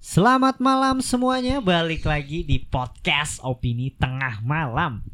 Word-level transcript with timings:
Selamat 0.00 0.56
malam 0.58 1.04
semuanya, 1.04 1.60
balik 1.60 2.08
lagi 2.08 2.40
di 2.40 2.56
podcast 2.58 3.36
Opini 3.44 3.92
Tengah 3.92 4.40
Malam. 4.40 5.04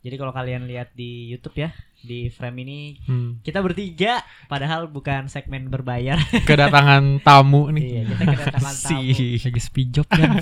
Jadi 0.00 0.16
kalau 0.16 0.32
kalian 0.32 0.64
lihat 0.64 0.92
di 0.92 1.28
YouTube 1.28 1.56
ya, 1.58 1.72
di 2.00 2.28
frame 2.28 2.60
ini 2.60 2.80
Hmm. 3.04 3.40
kita 3.40 3.60
bertiga, 3.60 4.20
padahal 4.46 4.88
bukan 4.88 5.28
segmen 5.28 5.68
berbayar. 5.68 6.16
Kedatangan 6.48 7.20
tamu 7.20 7.68
nih. 7.68 7.84
iya, 7.84 8.02
kita 8.04 8.24
kedatangan 8.26 8.74
tamu. 8.80 9.00
Si. 9.12 9.36
lagi 9.38 10.08
kan 10.10 10.30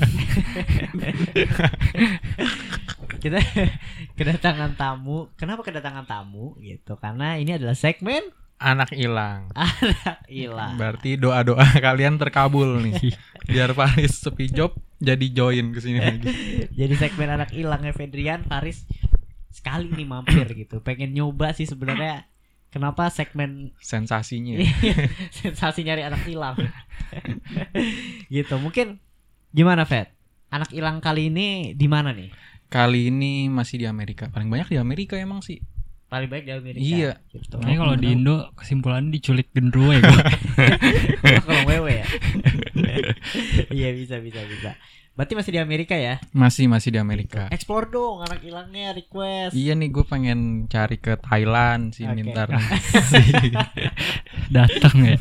Kita 3.19 3.39
kedatangan 4.19 4.75
tamu. 4.75 5.31
Kenapa 5.35 5.63
kedatangan 5.63 6.07
tamu 6.07 6.59
gitu? 6.59 6.99
Karena 6.99 7.35
ini 7.35 7.55
adalah 7.55 7.75
segmen 7.75 8.23
Anak 8.63 8.95
hilang. 8.95 9.51
anak 9.59 10.23
hilang. 10.31 10.79
Berarti 10.79 11.19
doa-doa 11.19 11.67
kalian 11.87 12.17
terkabul 12.17 12.79
nih. 12.79 12.95
Biar 13.51 13.75
Faris 13.75 14.23
sepi 14.23 14.47
job 14.55 14.79
jadi 15.03 15.27
join 15.35 15.75
ke 15.75 15.83
sini 15.83 15.99
lagi. 15.99 16.31
Jadi 16.71 16.95
segmen 16.95 17.27
anak 17.27 17.51
hilangnya 17.51 17.91
Fedrian 17.91 18.47
Faris 18.47 18.87
sekali 19.51 19.91
nih 19.91 20.07
mampir 20.07 20.47
gitu. 20.55 20.79
Pengen 20.79 21.11
nyoba 21.11 21.51
sih 21.51 21.67
sebenarnya 21.67 22.31
kenapa 22.71 23.11
segmen 23.11 23.75
Sensasinya. 23.83 24.63
sensasi 25.35 25.83
nyari 25.83 26.07
anak 26.07 26.23
hilang. 26.23 26.55
gitu. 28.31 28.55
Mungkin 28.63 29.03
gimana, 29.51 29.83
Fed? 29.85 30.15
Anak 30.55 30.71
hilang 30.71 31.03
kali 31.03 31.35
ini 31.35 31.75
di 31.75 31.91
mana 31.91 32.15
nih? 32.15 32.31
Kali 32.71 33.11
ini 33.11 33.51
masih 33.51 33.83
di 33.83 33.87
Amerika. 33.91 34.31
Paling 34.31 34.49
banyak 34.49 34.71
di 34.71 34.79
Amerika 34.79 35.19
emang 35.19 35.43
sih. 35.43 35.61
Paling 36.13 36.29
baik 36.29 36.45
di 36.45 36.53
Amerika. 36.53 36.85
Iya. 36.85 37.13
Gitu. 37.33 37.57
Kayaknya 37.57 37.79
kalau 37.81 37.95
di 37.97 38.09
Indo 38.13 38.37
kesimpulannya 38.53 39.09
diculik 39.17 39.49
gendruwo 39.57 39.97
ya 39.97 40.05
kalau 41.49 41.65
wewe 41.65 42.05
ya. 42.05 42.07
Iya 43.73 43.97
bisa 43.97 44.21
bisa 44.21 44.45
bisa. 44.45 44.77
Berarti 45.13 45.33
masih 45.37 45.53
di 45.57 45.61
Amerika 45.61 45.97
ya? 45.97 46.21
Masih 46.37 46.69
masih 46.69 46.93
di 46.93 47.01
Amerika. 47.01 47.49
Explore 47.49 47.89
dong 47.89 48.25
anak 48.25 48.45
hilangnya 48.45 48.93
request. 48.93 49.57
Iya 49.57 49.73
nih 49.73 49.89
gue 49.89 50.05
pengen 50.05 50.69
cari 50.69 51.01
ke 51.01 51.17
Thailand 51.17 51.97
sih 51.97 52.05
Oke. 52.05 52.29
ntar. 52.29 52.49
Datang 54.57 54.97
ya. 55.05 55.17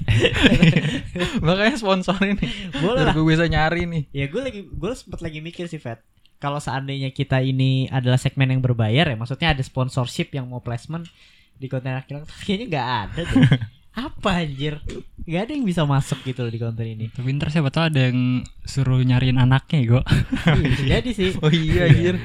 Makanya 1.40 1.76
sponsorin 1.80 2.36
nih. 2.36 2.52
Boleh 2.84 3.04
lah. 3.08 3.14
gue 3.16 3.24
bisa 3.24 3.48
nyari 3.48 3.88
nih. 3.88 4.04
Ya 4.12 4.28
gue 4.28 4.42
lagi 4.44 4.68
gue 4.68 4.92
sempet 4.96 5.24
lagi 5.24 5.40
mikir 5.40 5.72
sih 5.72 5.80
Fed. 5.80 6.00
Kalau 6.42 6.58
seandainya 6.58 7.14
kita 7.14 7.38
ini 7.46 7.86
adalah 7.94 8.18
segmen 8.18 8.50
yang 8.50 8.66
berbayar 8.66 9.06
ya, 9.06 9.16
maksudnya 9.16 9.54
ada 9.54 9.62
sponsorship 9.62 10.34
yang 10.34 10.50
mau 10.50 10.58
placement 10.58 11.06
di 11.62 11.70
konten 11.70 12.02
hilang, 12.10 12.26
kayaknya 12.42 12.66
nggak 12.66 12.88
ada 12.90 13.22
deh. 13.22 13.46
Apa 13.92 14.40
anjir? 14.40 14.80
Gak 15.22 15.42
ada 15.46 15.52
yang 15.52 15.68
bisa 15.68 15.84
masuk 15.84 16.24
gitu 16.24 16.42
loh 16.42 16.50
di 16.50 16.58
konten 16.58 16.88
ini. 16.88 17.06
Tapi 17.08 17.28
ntar 17.36 17.52
siapa 17.52 17.68
tahu 17.68 17.92
ada 17.92 18.08
yang 18.08 18.40
suruh 18.64 18.98
nyariin 18.98 19.36
anaknya 19.36 19.80
ya. 19.84 20.00
Iya, 20.48 20.64
bisa 20.64 20.84
jadi 20.88 21.10
sih. 21.12 21.30
Oh 21.44 21.52
iya 21.52 21.86
anjir. 21.86 22.16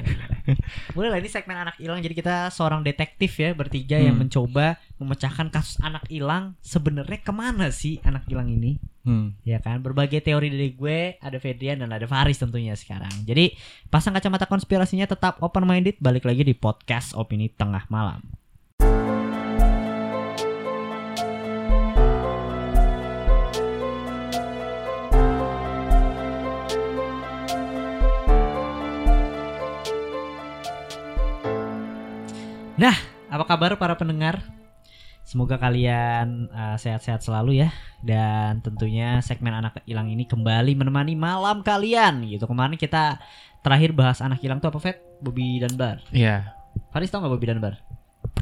Boleh 0.94 1.10
lah 1.10 1.18
ini 1.18 1.26
segmen 1.26 1.58
anak 1.58 1.74
hilang 1.76 1.98
jadi 1.98 2.14
kita 2.14 2.34
seorang 2.48 2.80
detektif 2.80 3.34
ya 3.34 3.50
bertiga 3.50 3.98
yang 3.98 4.14
Hmm. 4.14 4.30
mencoba 4.30 4.78
memecahkan 4.96 5.50
kasus 5.50 5.76
anak 5.82 6.06
hilang 6.06 6.54
sebenarnya 6.62 7.18
ke 7.18 7.32
mana 7.34 7.74
sih 7.74 7.98
anak 8.06 8.30
hilang 8.30 8.46
ini? 8.46 8.78
Hmm. 9.02 9.34
Ya 9.42 9.58
kan 9.58 9.82
berbagai 9.82 10.22
teori 10.22 10.46
dari 10.48 10.70
gue 10.70 11.18
ada 11.18 11.36
Fedrian 11.36 11.82
dan 11.82 11.90
ada 11.90 12.06
Faris 12.06 12.38
tentunya 12.38 12.78
sekarang. 12.78 13.10
Jadi 13.26 13.58
pasang 13.90 14.14
kacamata 14.14 14.46
konspirasinya 14.46 15.04
tetap 15.04 15.42
open 15.42 15.66
minded 15.66 15.98
balik 15.98 16.22
lagi 16.22 16.46
di 16.46 16.54
podcast 16.54 17.10
opini 17.12 17.50
tengah 17.50 17.82
malam. 17.90 18.22
Kabar 33.56 33.80
para 33.80 33.96
pendengar? 33.96 34.44
Semoga 35.24 35.56
kalian 35.56 36.52
uh, 36.52 36.76
sehat-sehat 36.76 37.24
selalu 37.24 37.64
ya 37.64 37.72
dan 38.04 38.60
tentunya 38.60 39.24
segmen 39.24 39.56
anak 39.56 39.80
hilang 39.88 40.12
ini 40.12 40.28
kembali 40.28 40.76
menemani 40.76 41.16
malam 41.16 41.64
kalian 41.64 42.20
gitu. 42.28 42.44
Kemarin 42.44 42.76
kita 42.76 43.16
terakhir 43.64 43.96
bahas 43.96 44.20
anak 44.20 44.44
hilang 44.44 44.60
tuh 44.60 44.68
apa 44.68 44.78
Fet? 44.78 45.00
Bobby 45.24 45.56
Danbar. 45.56 46.04
Iya. 46.12 46.52
Faris 46.92 47.08
tau 47.08 47.24
gak 47.24 47.32
Bobby 47.32 47.48
Danbar? 47.48 47.80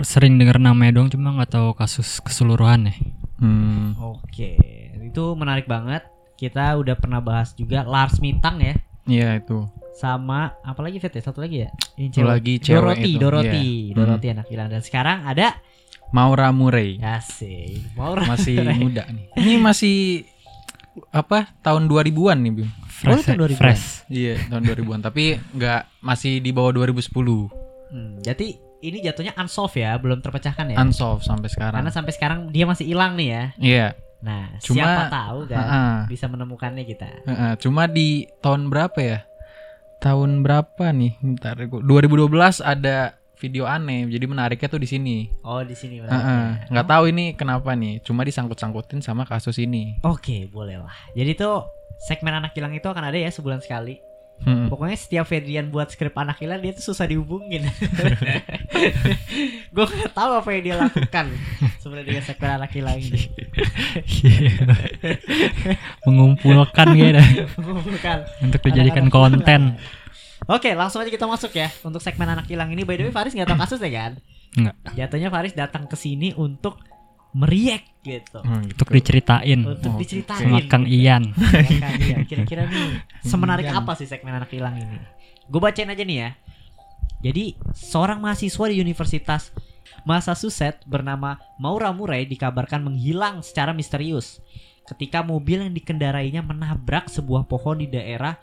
Sering 0.03 0.35
denger 0.35 0.59
namanya 0.59 0.99
doang 0.99 1.07
cuma 1.07 1.31
nggak 1.39 1.55
tahu 1.55 1.79
kasus 1.79 2.19
keseluruhan 2.19 2.91
ya. 2.91 2.95
Hmm. 3.39 3.95
Oke, 4.19 4.59
itu 4.99 5.25
menarik 5.39 5.71
banget. 5.71 6.03
Kita 6.35 6.75
udah 6.75 6.99
pernah 6.99 7.23
bahas 7.23 7.55
juga 7.55 7.87
Lars 7.87 8.19
Mitang 8.19 8.59
ya 8.59 8.75
Iya 9.07 9.39
itu. 9.39 9.69
Sama 9.95 10.59
apalagi 10.61 10.99
Fet 10.99 11.15
ya? 11.15 11.23
Satu 11.23 11.39
lagi 11.39 11.63
ya? 11.63 11.71
Ini 11.95 12.11
Satu 12.11 12.27
lagi 12.27 12.55
cewek 12.59 12.75
Dorothy, 12.77 13.09
itu. 13.09 13.21
Dorothy, 13.21 13.67
Iya. 13.89 13.95
Dorothy 13.95 14.27
anak 14.29 14.47
hilang 14.49 14.69
dan 14.69 14.83
sekarang 14.83 15.19
ada 15.23 15.55
Maura 16.11 16.51
Murray. 16.51 16.99
Asik. 16.99 17.95
Mau 17.95 18.15
Masih 18.15 18.59
muda 18.77 19.03
nih. 19.07 19.27
Ini 19.35 19.55
masih 19.57 20.27
apa? 21.11 21.51
Tahun 21.61 21.87
2000-an 21.87 22.39
nih, 22.39 22.53
Bim. 22.53 22.71
Oh, 23.05 23.19
Fresh. 23.19 23.27
tahun 23.27 23.35
ya, 23.35 23.41
2000-an. 23.45 23.59
fresh. 23.59 23.85
Iya, 24.07 24.35
tahun 24.47 24.63
2000-an, 24.65 25.01
tapi 25.03 25.25
nggak 25.51 25.81
masih 26.01 26.39
di 26.39 26.51
bawah 26.51 26.71
2010. 26.73 27.51
Hmm, 27.91 28.15
jadi 28.19 28.47
ini 28.81 28.99
jatuhnya 29.01 29.35
unsolved 29.35 29.75
ya, 29.75 29.95
belum 29.97 30.19
terpecahkan 30.21 30.71
ya. 30.71 30.77
Unsolved 30.79 31.23
sampai 31.23 31.49
sekarang. 31.49 31.79
Karena 31.79 31.91
sampai 31.91 32.13
sekarang 32.13 32.39
dia 32.49 32.65
masih 32.65 32.87
hilang 32.87 33.15
nih 33.15 33.29
ya. 33.29 33.43
Iya. 33.59 33.87
Nah, 34.23 34.57
Cuma- 34.57 34.81
siapa 34.81 35.03
tahu 35.09 35.39
kan 35.45 35.59
Heeh. 35.59 35.97
bisa 36.09 36.27
menemukannya 36.27 36.85
kita. 36.85 37.09
Heeh, 37.25 37.53
cuma 37.59 37.85
di 37.85 38.25
tahun 38.39 38.69
berapa 38.69 38.97
ya? 38.97 39.19
Tahun 40.01 40.31
berapa 40.43 40.85
nih? 40.91 41.19
Bentar, 41.21 41.57
gua- 41.67 41.83
2012 41.83 42.61
ada 42.61 43.15
video 43.37 43.69
aneh. 43.69 44.09
Jadi 44.09 44.25
menariknya 44.25 44.69
tuh 44.69 44.81
di 44.81 44.89
sini. 44.89 45.29
Oh, 45.45 45.61
di 45.61 45.77
sini 45.77 46.01
Heeh. 46.01 46.09
berarti. 46.09 46.71
Nggak 46.73 46.87
tahu 46.89 47.05
ini 47.11 47.25
kenapa 47.37 47.77
nih. 47.77 48.01
Cuma 48.01 48.25
disangkut-sangkutin 48.25 49.05
sama 49.05 49.29
kasus 49.29 49.61
ini. 49.61 50.01
Oke, 50.01 50.49
boleh 50.49 50.81
lah. 50.81 50.95
Jadi 51.13 51.37
tuh 51.37 51.65
segmen 52.09 52.35
anak 52.35 52.57
hilang 52.57 52.73
itu 52.73 52.85
akan 52.85 53.11
ada 53.11 53.19
ya 53.19 53.29
sebulan 53.29 53.61
sekali. 53.61 54.01
Hmm. 54.45 54.69
Pokoknya 54.69 54.99
setiap 54.99 55.25
Fedrian 55.25 55.71
buat 55.73 55.89
skrip 55.89 56.13
anak 56.19 56.43
hilang 56.43 56.61
dia 56.61 56.75
tuh 56.77 56.93
susah 56.93 57.09
dihubungin. 57.09 57.65
Gue 59.75 59.85
nggak 59.89 60.13
tahu 60.13 60.31
apa 60.37 60.49
yang 60.53 60.63
dia 60.67 60.77
lakukan 60.77 61.27
sebenarnya 61.81 62.07
dengan 62.13 62.25
segmen 62.27 62.51
anak 62.61 62.71
hilang 62.77 62.99
ini. 63.01 63.21
Mengumpulkan 66.07 66.87
gitu 66.93 67.23
Bukan. 67.89 68.19
untuk 68.45 68.61
dijadikan 68.69 69.09
Anak-anak 69.09 69.47
konten. 69.47 69.61
Oke, 70.45 70.77
langsung 70.77 71.01
aja 71.01 71.09
kita 71.09 71.25
masuk 71.25 71.57
ya 71.57 71.73
untuk 71.81 72.05
segmen 72.05 72.29
anak 72.29 72.45
hilang 72.45 72.69
ini. 72.69 72.85
By 72.85 73.01
the 73.01 73.09
way, 73.09 73.15
Faris 73.15 73.33
nggak 73.33 73.49
tahu 73.49 73.57
kasusnya 73.65 73.89
kan? 73.89 74.13
Enggak. 74.61 74.75
Jatuhnya 74.93 75.33
Faris 75.33 75.57
datang 75.57 75.89
ke 75.89 75.97
sini 75.97 76.37
untuk 76.37 76.77
meriak 77.35 77.83
gitu. 78.07 78.39
Hmm, 78.41 78.71
Untuk 78.71 78.89
diceritain 78.95 79.61
Untuk 79.67 79.99
diceritain. 79.99 80.39
sama 80.47 80.63
Kang 80.71 80.87
Ian. 80.87 81.35
Ya 81.35 81.83
kan, 81.83 81.93
iya. 81.99 82.17
Kira-kira 82.23 82.71
nih 82.71 83.03
semenarik 83.27 83.67
apa 83.69 83.99
sih 83.99 84.07
segmen 84.07 84.33
anak 84.33 84.55
hilang 84.55 84.79
ini? 84.79 85.03
Gue 85.51 85.59
bacain 85.59 85.91
aja 85.91 86.05
nih 86.07 86.19
ya. 86.23 86.31
Jadi 87.25 87.59
seorang 87.75 88.23
mahasiswa 88.23 88.65
di 88.71 88.79
Universitas 88.79 89.51
Massachusetts 90.05 90.85
bernama 90.85 91.41
Maura 91.57 91.91
Murray 91.91 92.29
dikabarkan 92.29 92.85
menghilang 92.85 93.41
secara 93.41 93.73
misterius 93.73 94.39
ketika 94.85 95.25
mobil 95.25 95.65
yang 95.65 95.73
dikendarainya 95.73 96.45
menabrak 96.45 97.09
sebuah 97.09 97.49
pohon 97.49 97.81
di 97.81 97.89
daerah 97.89 98.37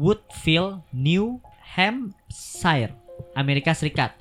Woodville, 0.00 0.80
New 0.92 1.40
Hampshire, 1.76 2.96
Amerika 3.36 3.76
Serikat. 3.76 4.16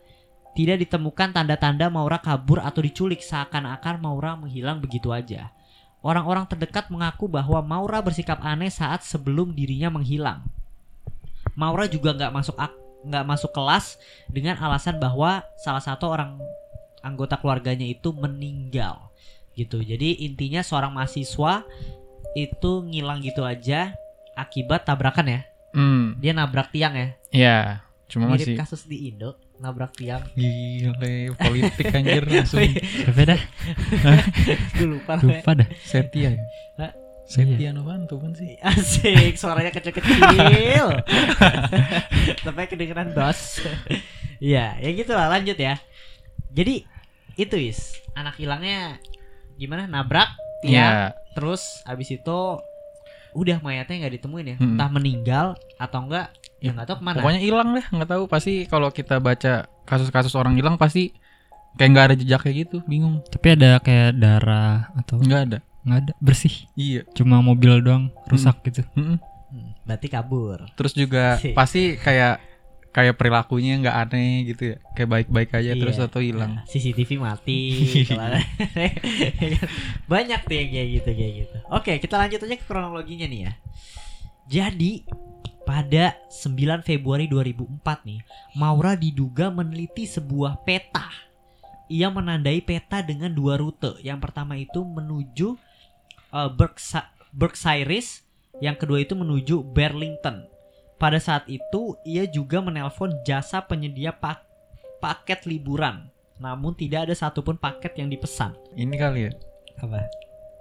Tidak 0.56 0.80
ditemukan 0.88 1.36
tanda-tanda 1.36 1.92
Maura 1.92 2.18
kabur 2.24 2.64
atau 2.64 2.80
diculik 2.80 3.20
seakan-akan 3.20 4.00
Maura 4.00 4.40
menghilang 4.40 4.80
begitu 4.80 5.12
aja. 5.12 5.52
Orang-orang 6.00 6.48
terdekat 6.48 6.88
mengaku 6.88 7.28
bahwa 7.28 7.60
Maura 7.60 8.00
bersikap 8.00 8.40
aneh 8.40 8.72
saat 8.72 9.04
sebelum 9.04 9.52
dirinya 9.52 9.92
menghilang. 9.92 10.48
Maura 11.60 11.92
juga 11.92 12.16
nggak 12.16 12.32
masuk 12.32 12.56
ak- 12.56 12.80
nggak 13.06 13.26
masuk 13.26 13.52
kelas 13.52 14.00
dengan 14.32 14.56
alasan 14.58 14.98
bahwa 14.98 15.44
salah 15.62 15.84
satu 15.84 16.10
orang 16.10 16.40
anggota 17.06 17.38
keluarganya 17.38 17.86
itu 17.86 18.16
meninggal 18.16 19.12
gitu. 19.54 19.84
Jadi 19.84 20.26
intinya 20.26 20.64
seorang 20.64 20.92
mahasiswa 20.96 21.64
itu 22.36 22.72
ngilang 22.84 23.24
gitu 23.24 23.44
aja 23.44 23.96
akibat 24.36 24.84
tabrakan 24.84 25.32
ya. 25.32 25.42
Hmm, 25.76 26.16
Dia 26.20 26.32
nabrak 26.32 26.72
tiang 26.72 26.96
ya. 26.96 27.08
ya. 27.32 27.58
Cuma 28.08 28.32
Mirip 28.32 28.48
masih 28.48 28.56
kasus 28.56 28.84
di 28.88 29.10
Indo, 29.12 29.36
nabrak 29.58 29.96
tiang. 29.96 30.24
gile 30.36 31.32
politik 31.34 31.88
anjir 31.90 32.24
langsung 32.30 32.60
Siapa 32.62 33.22
dah? 33.24 33.42
Gue 34.76 34.88
lupa. 35.00 35.18
Lupa 35.20 35.52
dah. 35.56 35.68
Setia 35.82 36.36
ya. 36.36 36.88
Setia 37.26 37.74
Novanto 37.74 38.22
kan 38.22 38.38
sih? 38.38 38.54
Asik, 38.62 39.34
suaranya 39.34 39.74
kecil-kecil. 39.74 40.86
Sampai 42.46 42.70
kedengeran 42.70 43.18
dos. 43.18 43.66
Iya, 44.38 44.78
ya 44.78 44.90
gitu 44.94 45.18
lah 45.18 45.34
lanjut 45.34 45.58
ya. 45.58 45.82
Jadi 46.54 46.86
itu 47.36 47.56
is 47.58 47.98
anak 48.14 48.38
hilangnya 48.38 49.02
gimana 49.56 49.88
nabrak 49.88 50.32
tiang 50.64 51.12
Iya. 51.12 51.36
terus 51.36 51.84
abis 51.84 52.16
itu 52.16 52.40
udah 53.36 53.60
mayatnya 53.60 53.96
nggak 54.02 54.14
ditemuin 54.16 54.46
ya, 54.48 54.56
Hmm. 54.56 54.74
entah 54.74 54.90
meninggal 54.90 55.46
atau 55.76 56.00
enggak, 56.02 56.32
ya 56.58 56.66
Ya, 56.66 56.72
nggak 56.72 56.88
tahu 56.88 56.98
ke 56.98 57.04
mana. 57.04 57.18
Pokoknya 57.20 57.42
hilang 57.42 57.70
deh, 57.72 57.86
nggak 57.86 58.10
tahu 58.10 58.24
pasti 58.26 58.54
kalau 58.64 58.90
kita 58.90 59.20
baca 59.20 59.54
kasus-kasus 59.84 60.34
orang 60.34 60.56
hilang 60.56 60.76
pasti 60.76 61.12
kayak 61.76 61.90
nggak 61.92 62.06
ada 62.06 62.16
jejaknya 62.16 62.54
gitu, 62.58 62.78
bingung. 62.86 63.20
Tapi 63.28 63.48
ada 63.52 63.78
kayak 63.78 64.16
darah 64.16 64.88
atau 64.96 65.20
Nggak 65.20 65.42
ada. 65.46 65.58
nggak 65.84 66.00
ada 66.02 66.14
bersih. 66.18 66.56
Iya. 66.74 67.04
Cuma 67.12 67.38
mobil 67.40 67.78
doang 67.78 68.08
rusak 68.26 68.64
gitu. 68.64 68.82
Mm-mm. 68.96 69.20
Hmm, 69.46 69.70
berarti 69.84 70.08
kabur. 70.08 70.66
Terus 70.74 70.92
juga 70.92 71.36
pasti 71.60 71.94
kayak 71.96 72.40
kayak 72.96 73.20
perilakunya 73.20 73.76
nggak 73.84 73.98
aneh 74.08 74.48
gitu 74.48 74.64
ya, 74.72 74.76
kayak 74.96 75.10
baik-baik 75.12 75.52
aja 75.52 75.76
Iya. 75.76 75.82
terus 75.84 76.00
atau 76.00 76.24
hilang. 76.24 76.56
Nah, 76.56 76.64
CCTV 76.64 77.20
mati. 77.20 77.60
Banyak 80.12 80.40
tuh 80.48 80.56
yang 80.56 80.70
kayak 80.72 80.88
gitu 80.96 81.10
kayak 81.12 81.34
gitu. 81.44 81.58
Oke, 81.68 81.92
kita 82.00 82.16
lanjut 82.16 82.40
aja 82.40 82.56
ke 82.56 82.64
kronologinya 82.64 83.28
nih 83.28 83.42
ya. 83.44 83.54
Jadi 84.48 85.04
pada 85.66 86.16
9 86.32 86.86
Februari 86.86 87.28
2004 87.28 88.08
nih, 88.08 88.20
Maura 88.56 88.96
diduga 88.96 89.52
meneliti 89.52 90.08
sebuah 90.08 90.64
peta. 90.64 91.12
Ia 91.92 92.08
menandai 92.10 92.64
peta 92.64 93.04
dengan 93.04 93.30
dua 93.30 93.60
rute. 93.60 94.00
Yang 94.02 94.20
pertama 94.24 94.56
itu 94.56 94.82
menuju 94.82 95.60
uh, 96.32 96.50
Berksa- 96.50 97.12
Berkshires, 97.30 98.26
yang 98.58 98.80
kedua 98.80 99.02
itu 99.02 99.14
menuju 99.14 99.62
Burlington. 99.62 100.48
Pada 100.96 101.20
saat 101.20 101.44
itu, 101.46 101.82
ia 102.02 102.24
juga 102.26 102.60
menelpon 102.60 103.12
jasa 103.22 103.60
penyedia 103.60 104.12
pak- 104.12 104.48
paket 104.98 105.44
liburan. 105.44 106.08
Namun 106.36 106.72
tidak 106.72 107.08
ada 107.08 107.16
satupun 107.16 107.56
paket 107.56 107.96
yang 107.96 108.08
dipesan. 108.08 108.56
Ini 108.74 108.96
kali 108.96 109.20
ya 109.24 109.32
Apa? 109.78 110.08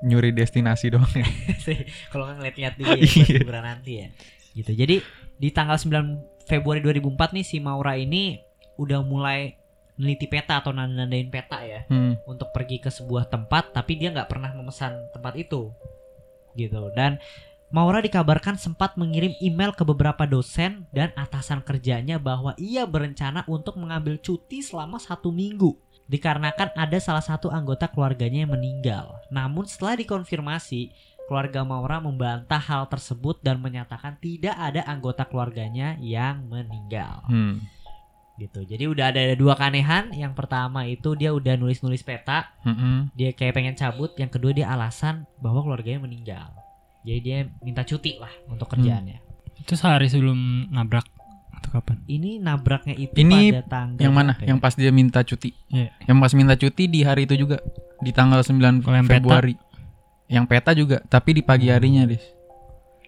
nyuri 0.00 0.30
destinasi 0.30 0.90
doang 0.90 1.08
ya. 1.10 1.24
Kalau 2.12 2.28
ngeliat-ngeliat 2.28 2.74
dulu 2.76 2.92
ya 2.92 3.00
Iya. 3.00 3.24
liburan 3.38 3.64
nanti 3.64 3.92
ya. 3.96 4.08
Gitu. 4.52 4.70
Jadi 4.70 4.96
di 5.34 5.48
tanggal 5.48 5.74
9 5.74 6.44
Februari 6.44 6.78
2004 6.78 7.08
nih 7.32 7.42
si 7.42 7.56
Maura 7.56 7.96
ini 7.96 8.36
udah 8.76 9.00
mulai 9.00 9.56
neliti 9.94 10.26
peta 10.26 10.58
atau 10.58 10.70
nandain 10.70 11.26
peta 11.26 11.62
ya 11.62 11.86
Hmm. 11.86 12.18
untuk 12.24 12.50
pergi 12.50 12.78
ke 12.78 12.90
sebuah 12.90 13.26
tempat 13.26 13.70
tapi 13.70 13.94
dia 13.94 14.10
nggak 14.10 14.26
pernah 14.26 14.50
memesan 14.50 14.92
tempat 15.08 15.34
itu 15.36 15.70
gitu 16.52 16.90
dan 16.92 17.22
Maura 17.74 17.98
dikabarkan 17.98 18.54
sempat 18.54 18.94
mengirim 18.94 19.34
email 19.42 19.74
ke 19.74 19.82
beberapa 19.82 20.30
dosen 20.30 20.86
dan 20.94 21.10
atasan 21.18 21.58
kerjanya 21.58 22.22
bahwa 22.22 22.54
ia 22.54 22.86
berencana 22.86 23.42
untuk 23.50 23.74
mengambil 23.82 24.14
cuti 24.22 24.62
selama 24.62 25.02
satu 25.02 25.34
minggu 25.34 25.74
dikarenakan 26.06 26.70
ada 26.78 26.98
salah 27.02 27.26
satu 27.26 27.50
anggota 27.50 27.90
keluarganya 27.90 28.46
yang 28.46 28.54
meninggal. 28.54 29.18
Namun 29.26 29.66
setelah 29.66 29.98
dikonfirmasi, 29.98 30.94
keluarga 31.26 31.66
Maura 31.66 31.98
membantah 31.98 32.62
hal 32.62 32.86
tersebut 32.86 33.42
dan 33.42 33.58
menyatakan 33.58 34.22
tidak 34.22 34.54
ada 34.54 34.86
anggota 34.86 35.26
keluarganya 35.26 35.98
yang 35.98 36.46
meninggal 36.46 37.26
Hmm. 37.26 37.58
gitu. 38.38 38.62
Jadi 38.62 38.86
udah 38.86 39.10
ada 39.10 39.34
dua 39.34 39.58
keanehan. 39.58 40.14
Yang 40.14 40.38
pertama 40.38 40.86
itu 40.86 41.18
dia 41.18 41.34
udah 41.34 41.58
nulis-nulis 41.58 42.06
peta, 42.06 42.54
Mm-mm. 42.62 43.10
dia 43.18 43.34
kayak 43.34 43.58
pengen 43.58 43.74
cabut. 43.74 44.14
Yang 44.14 44.38
kedua 44.38 44.54
dia 44.54 44.70
alasan 44.70 45.26
bahwa 45.42 45.66
keluarganya 45.66 46.06
meninggal. 46.06 46.63
Jadi 47.04 47.18
dia 47.20 47.38
minta 47.60 47.84
cuti 47.84 48.16
lah 48.16 48.32
untuk 48.48 48.66
kerjaannya. 48.66 49.20
Itu 49.60 49.76
sehari 49.76 50.08
sebelum 50.08 50.68
nabrak 50.68 51.04
atau 51.52 51.68
kapan? 51.70 52.00
Ini 52.04 52.40
nabraknya 52.40 52.96
itu 52.96 53.12
Ini 53.14 53.52
pada 53.52 53.62
tanggal 53.64 54.00
Yang 54.00 54.14
mana? 54.16 54.32
ya? 54.40 54.46
Yang 54.52 54.58
pas 54.60 54.74
dia 54.74 54.90
minta 54.90 55.20
cuti. 55.20 55.50
Iya. 55.68 55.92
Yang 56.04 56.18
pas 56.18 56.32
minta 56.32 56.54
cuti 56.56 56.84
di 56.88 57.00
hari 57.04 57.28
itu 57.28 57.36
juga 57.36 57.60
di 58.00 58.10
tanggal 58.10 58.40
9 58.40 58.80
Kalau 58.80 58.96
yang 58.96 59.04
peta? 59.04 59.20
Februari. 59.20 59.54
Yang 60.24 60.44
peta 60.48 60.70
juga, 60.72 60.96
tapi 61.04 61.36
di 61.36 61.42
pagi 61.44 61.68
harinya, 61.68 62.08
Dis. 62.08 62.24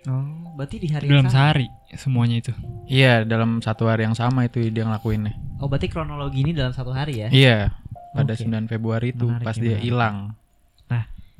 Oh, 0.06 0.22
berarti 0.54 0.76
di 0.78 0.86
hari 0.92 1.08
Dalam 1.08 1.26
yang 1.26 1.32
sama. 1.32 1.34
sehari 1.50 1.66
semuanya 1.96 2.36
itu. 2.38 2.52
Iya, 2.86 3.24
dalam 3.26 3.58
satu 3.58 3.88
hari 3.88 4.06
yang 4.06 4.14
sama 4.14 4.44
itu 4.44 4.60
dia 4.68 4.84
ngelakuinnya. 4.84 5.34
Oh, 5.58 5.66
berarti 5.66 5.88
kronologi 5.88 6.44
ini 6.44 6.52
dalam 6.52 6.70
satu 6.70 6.92
hari 6.92 7.24
ya. 7.24 7.28
Iya, 7.32 7.74
pada 8.12 8.36
Oke. 8.36 8.44
9 8.44 8.68
Februari 8.68 9.10
itu 9.10 9.26
Menarik, 9.26 9.42
pas 9.42 9.56
menarik. 9.56 9.66
dia 9.66 9.78
hilang. 9.80 10.16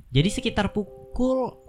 Jadi 0.06 0.28
sekitar 0.32 0.72
pukul 0.72 0.95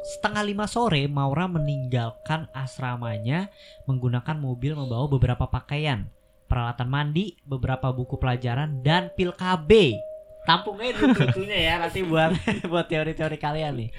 setengah 0.03 0.43
lima 0.43 0.67
sore 0.67 1.07
Maura 1.07 1.47
meninggalkan 1.47 2.51
asramanya 2.51 3.47
menggunakan 3.87 4.35
mobil 4.35 4.75
membawa 4.75 5.07
beberapa 5.07 5.47
pakaian, 5.47 6.03
peralatan 6.51 6.91
mandi, 6.91 7.39
beberapa 7.47 7.95
buku 7.95 8.19
pelajaran 8.19 8.83
dan 8.83 9.07
pil 9.15 9.31
KB. 9.31 9.95
Tampung 10.43 10.79
aja 10.79 10.95
dulu 10.99 11.15
bukunya 11.15 11.57
ya 11.59 11.73
nanti 11.79 12.03
buat 12.03 12.35
buat 12.71 12.87
teori-teori 12.91 13.37
kalian 13.39 13.73
nih. 13.87 13.89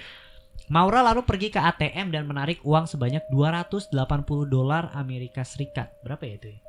Maura 0.69 1.01
lalu 1.01 1.25
pergi 1.25 1.49
ke 1.49 1.57
ATM 1.57 2.13
dan 2.13 2.29
menarik 2.29 2.61
uang 2.61 2.85
sebanyak 2.85 3.25
280 3.33 3.89
dolar 4.53 4.93
Amerika 4.93 5.41
Serikat. 5.41 5.97
Berapa 6.05 6.29
ya 6.29 6.37
itu? 6.37 6.49
ya? 6.53 6.68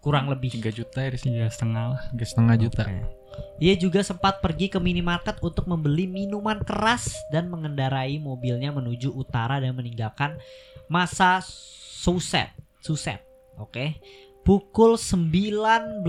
Kurang 0.00 0.32
lebih 0.32 0.56
3 0.56 0.72
juta 0.72 1.04
ya. 1.04 1.12
Tiga 1.12 1.48
setengah 1.52 1.84
lah. 1.96 2.00
Tiga 2.12 2.24
setengah 2.24 2.56
juta. 2.56 2.82
Oke. 2.88 3.20
Ia 3.60 3.76
juga 3.76 4.00
sempat 4.00 4.40
pergi 4.40 4.72
ke 4.72 4.80
minimarket 4.80 5.38
untuk 5.44 5.68
membeli 5.68 6.08
minuman 6.08 6.60
keras 6.64 7.12
dan 7.28 7.52
mengendarai 7.52 8.16
mobilnya 8.16 8.72
menuju 8.72 9.12
utara 9.12 9.60
dan 9.60 9.76
meninggalkan 9.76 10.40
masa 10.88 11.44
Suset. 11.44 12.48
Suset. 12.80 13.20
Oke. 13.60 14.00
Pukul 14.40 14.96
19 14.96 16.00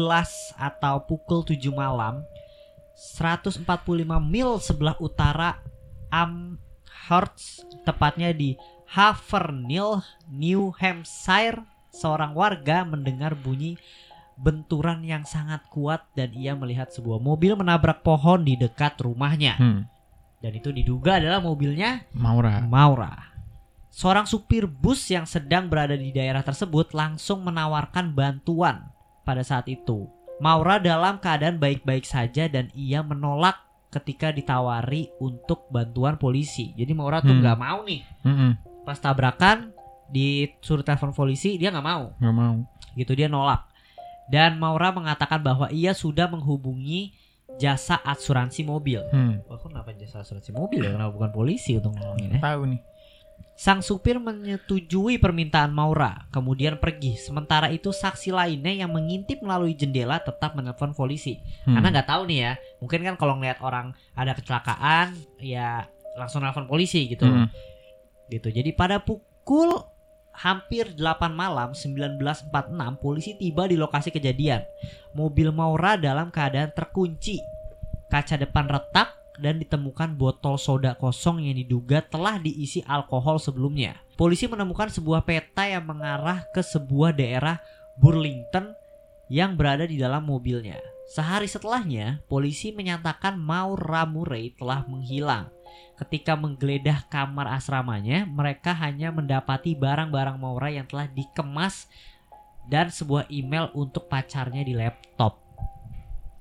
atau 0.56 0.96
pukul 1.04 1.44
7 1.44 1.60
malam 1.76 2.24
145 2.96 3.68
mil 4.24 4.56
sebelah 4.64 4.96
utara 5.04 5.60
Amherst 6.08 7.68
tepatnya 7.84 8.32
di 8.32 8.56
Havernhill, 8.88 10.04
New 10.32 10.72
Hampshire, 10.80 11.64
seorang 11.92 12.32
warga 12.34 12.88
mendengar 12.88 13.36
bunyi 13.36 13.76
benturan 14.40 15.06
yang 15.06 15.22
sangat 15.28 15.62
kuat 15.70 16.08
dan 16.18 16.34
ia 16.34 16.58
melihat 16.58 16.90
sebuah 16.90 17.22
mobil 17.22 17.54
menabrak 17.54 18.02
pohon 18.02 18.42
di 18.42 18.58
dekat 18.58 18.98
rumahnya. 18.98 19.54
Hmm. 19.60 19.82
Dan 20.42 20.58
itu 20.58 20.74
diduga 20.74 21.22
adalah 21.22 21.38
mobilnya 21.38 22.02
Maura. 22.18 22.66
Maura. 22.66 23.14
Seorang 23.92 24.26
supir 24.26 24.66
bus 24.66 25.06
yang 25.12 25.28
sedang 25.30 25.70
berada 25.70 25.94
di 25.94 26.10
daerah 26.10 26.42
tersebut 26.42 26.96
langsung 26.96 27.46
menawarkan 27.46 28.16
bantuan 28.18 28.90
pada 29.22 29.46
saat 29.46 29.70
itu. 29.70 30.10
Maura 30.42 30.82
dalam 30.82 31.22
keadaan 31.22 31.62
baik-baik 31.62 32.08
saja 32.08 32.50
dan 32.50 32.74
ia 32.74 33.06
menolak 33.06 33.62
ketika 33.94 34.34
ditawari 34.34 35.12
untuk 35.22 35.70
bantuan 35.70 36.18
polisi. 36.18 36.74
Jadi 36.74 36.96
Maura 36.98 37.22
tuh 37.22 37.36
Hmm. 37.36 37.44
nggak 37.46 37.60
mau 37.60 37.86
nih. 37.86 38.02
Mm-mm. 38.26 38.52
Pas 38.88 38.98
tabrakan 38.98 39.70
disuruh 40.12 40.84
telepon 40.84 41.16
polisi 41.16 41.56
dia 41.56 41.72
nggak 41.72 41.88
mau 41.88 42.12
Nggak 42.20 42.36
mau. 42.36 42.56
gitu 42.94 43.16
dia 43.16 43.32
nolak 43.32 43.66
dan 44.28 44.56
Maura 44.56 44.96
mengatakan 44.96 45.44
bahwa 45.44 45.68
ia 45.72 45.92
sudah 45.92 46.28
menghubungi 46.32 47.12
jasa 47.60 48.00
asuransi 48.00 48.64
mobil. 48.64 49.04
Hmm. 49.12 49.44
Wah, 49.44 49.60
kenapa 49.60 49.92
jasa 49.92 50.24
asuransi 50.24 50.56
mobil 50.56 50.88
ya? 50.88 50.96
Kenapa 50.96 51.12
bukan 51.12 51.32
polisi 51.36 51.76
untuk 51.76 52.00
nolongin 52.00 52.40
ya? 52.40 52.40
Tahu 52.40 52.62
nih. 52.72 52.80
Sang 53.60 53.84
supir 53.84 54.24
menyetujui 54.24 55.20
permintaan 55.20 55.76
Maura, 55.76 56.26
kemudian 56.32 56.80
pergi. 56.80 57.20
Sementara 57.20 57.68
itu 57.76 57.92
saksi 57.92 58.32
lainnya 58.32 58.88
yang 58.88 58.96
mengintip 58.96 59.44
melalui 59.44 59.76
jendela 59.76 60.24
tetap 60.24 60.56
menelpon 60.56 60.96
polisi. 60.96 61.36
Hmm. 61.68 61.76
Karena 61.76 62.00
nggak 62.00 62.08
tahu 62.08 62.22
nih 62.32 62.40
ya, 62.40 62.52
mungkin 62.80 63.00
kan 63.04 63.16
kalau 63.20 63.36
ngeliat 63.36 63.60
orang 63.60 63.92
ada 64.16 64.32
kecelakaan, 64.32 65.12
ya 65.44 65.86
langsung 66.16 66.40
nelpon 66.40 66.72
polisi 66.72 67.12
gitu. 67.12 67.28
Mm-mm. 67.28 67.52
gitu. 68.32 68.48
Jadi 68.48 68.72
pada 68.72 69.04
pukul 69.04 69.76
hampir 70.32 70.96
8 70.96 71.32
malam 71.32 71.76
1946 71.76 72.52
polisi 73.00 73.36
tiba 73.36 73.68
di 73.68 73.76
lokasi 73.76 74.10
kejadian. 74.10 74.64
Mobil 75.16 75.52
Maura 75.52 76.00
dalam 76.00 76.32
keadaan 76.32 76.72
terkunci. 76.72 77.40
Kaca 78.12 78.36
depan 78.36 78.68
retak 78.68 79.16
dan 79.40 79.58
ditemukan 79.58 80.20
botol 80.20 80.60
soda 80.60 80.94
kosong 81.00 81.42
yang 81.42 81.56
diduga 81.56 82.04
telah 82.04 82.38
diisi 82.38 82.84
alkohol 82.84 83.40
sebelumnya. 83.40 83.98
Polisi 84.20 84.46
menemukan 84.46 84.92
sebuah 84.92 85.24
peta 85.24 85.66
yang 85.66 85.88
mengarah 85.88 86.46
ke 86.52 86.62
sebuah 86.62 87.16
daerah 87.16 87.58
Burlington 87.98 88.76
yang 89.32 89.56
berada 89.56 89.88
di 89.88 89.96
dalam 89.96 90.28
mobilnya. 90.28 90.78
Sehari 91.12 91.48
setelahnya, 91.48 92.24
polisi 92.28 92.72
menyatakan 92.72 93.36
Maura 93.36 94.08
Murray 94.08 94.56
telah 94.56 94.84
menghilang. 94.88 95.52
Ketika 96.02 96.34
menggeledah 96.34 97.06
kamar 97.14 97.54
asramanya, 97.54 98.26
mereka 98.26 98.74
hanya 98.74 99.14
mendapati 99.14 99.78
barang-barang 99.78 100.42
Maura 100.42 100.74
yang 100.74 100.90
telah 100.90 101.06
dikemas 101.06 101.86
dan 102.66 102.90
sebuah 102.90 103.30
email 103.30 103.70
untuk 103.78 104.10
pacarnya 104.10 104.66
di 104.66 104.74
laptop. 104.74 105.38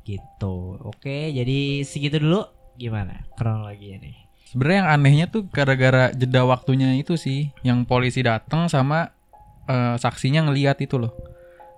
Gitu. 0.00 0.80
Oke, 0.80 1.28
jadi 1.28 1.84
segitu 1.84 2.16
dulu. 2.24 2.48
Gimana 2.80 3.28
kronologinya 3.36 4.08
nih? 4.08 4.16
Sebenarnya 4.48 4.78
yang 4.80 4.90
anehnya 4.96 5.26
tuh 5.28 5.44
gara-gara 5.46 6.08
jeda 6.16 6.42
waktunya 6.48 6.96
itu 6.96 7.20
sih, 7.20 7.52
yang 7.60 7.84
polisi 7.84 8.24
datang 8.24 8.66
sama 8.72 9.12
eh, 9.68 10.00
saksinya 10.00 10.48
ngeliat 10.48 10.80
itu 10.80 10.96
loh. 10.96 11.12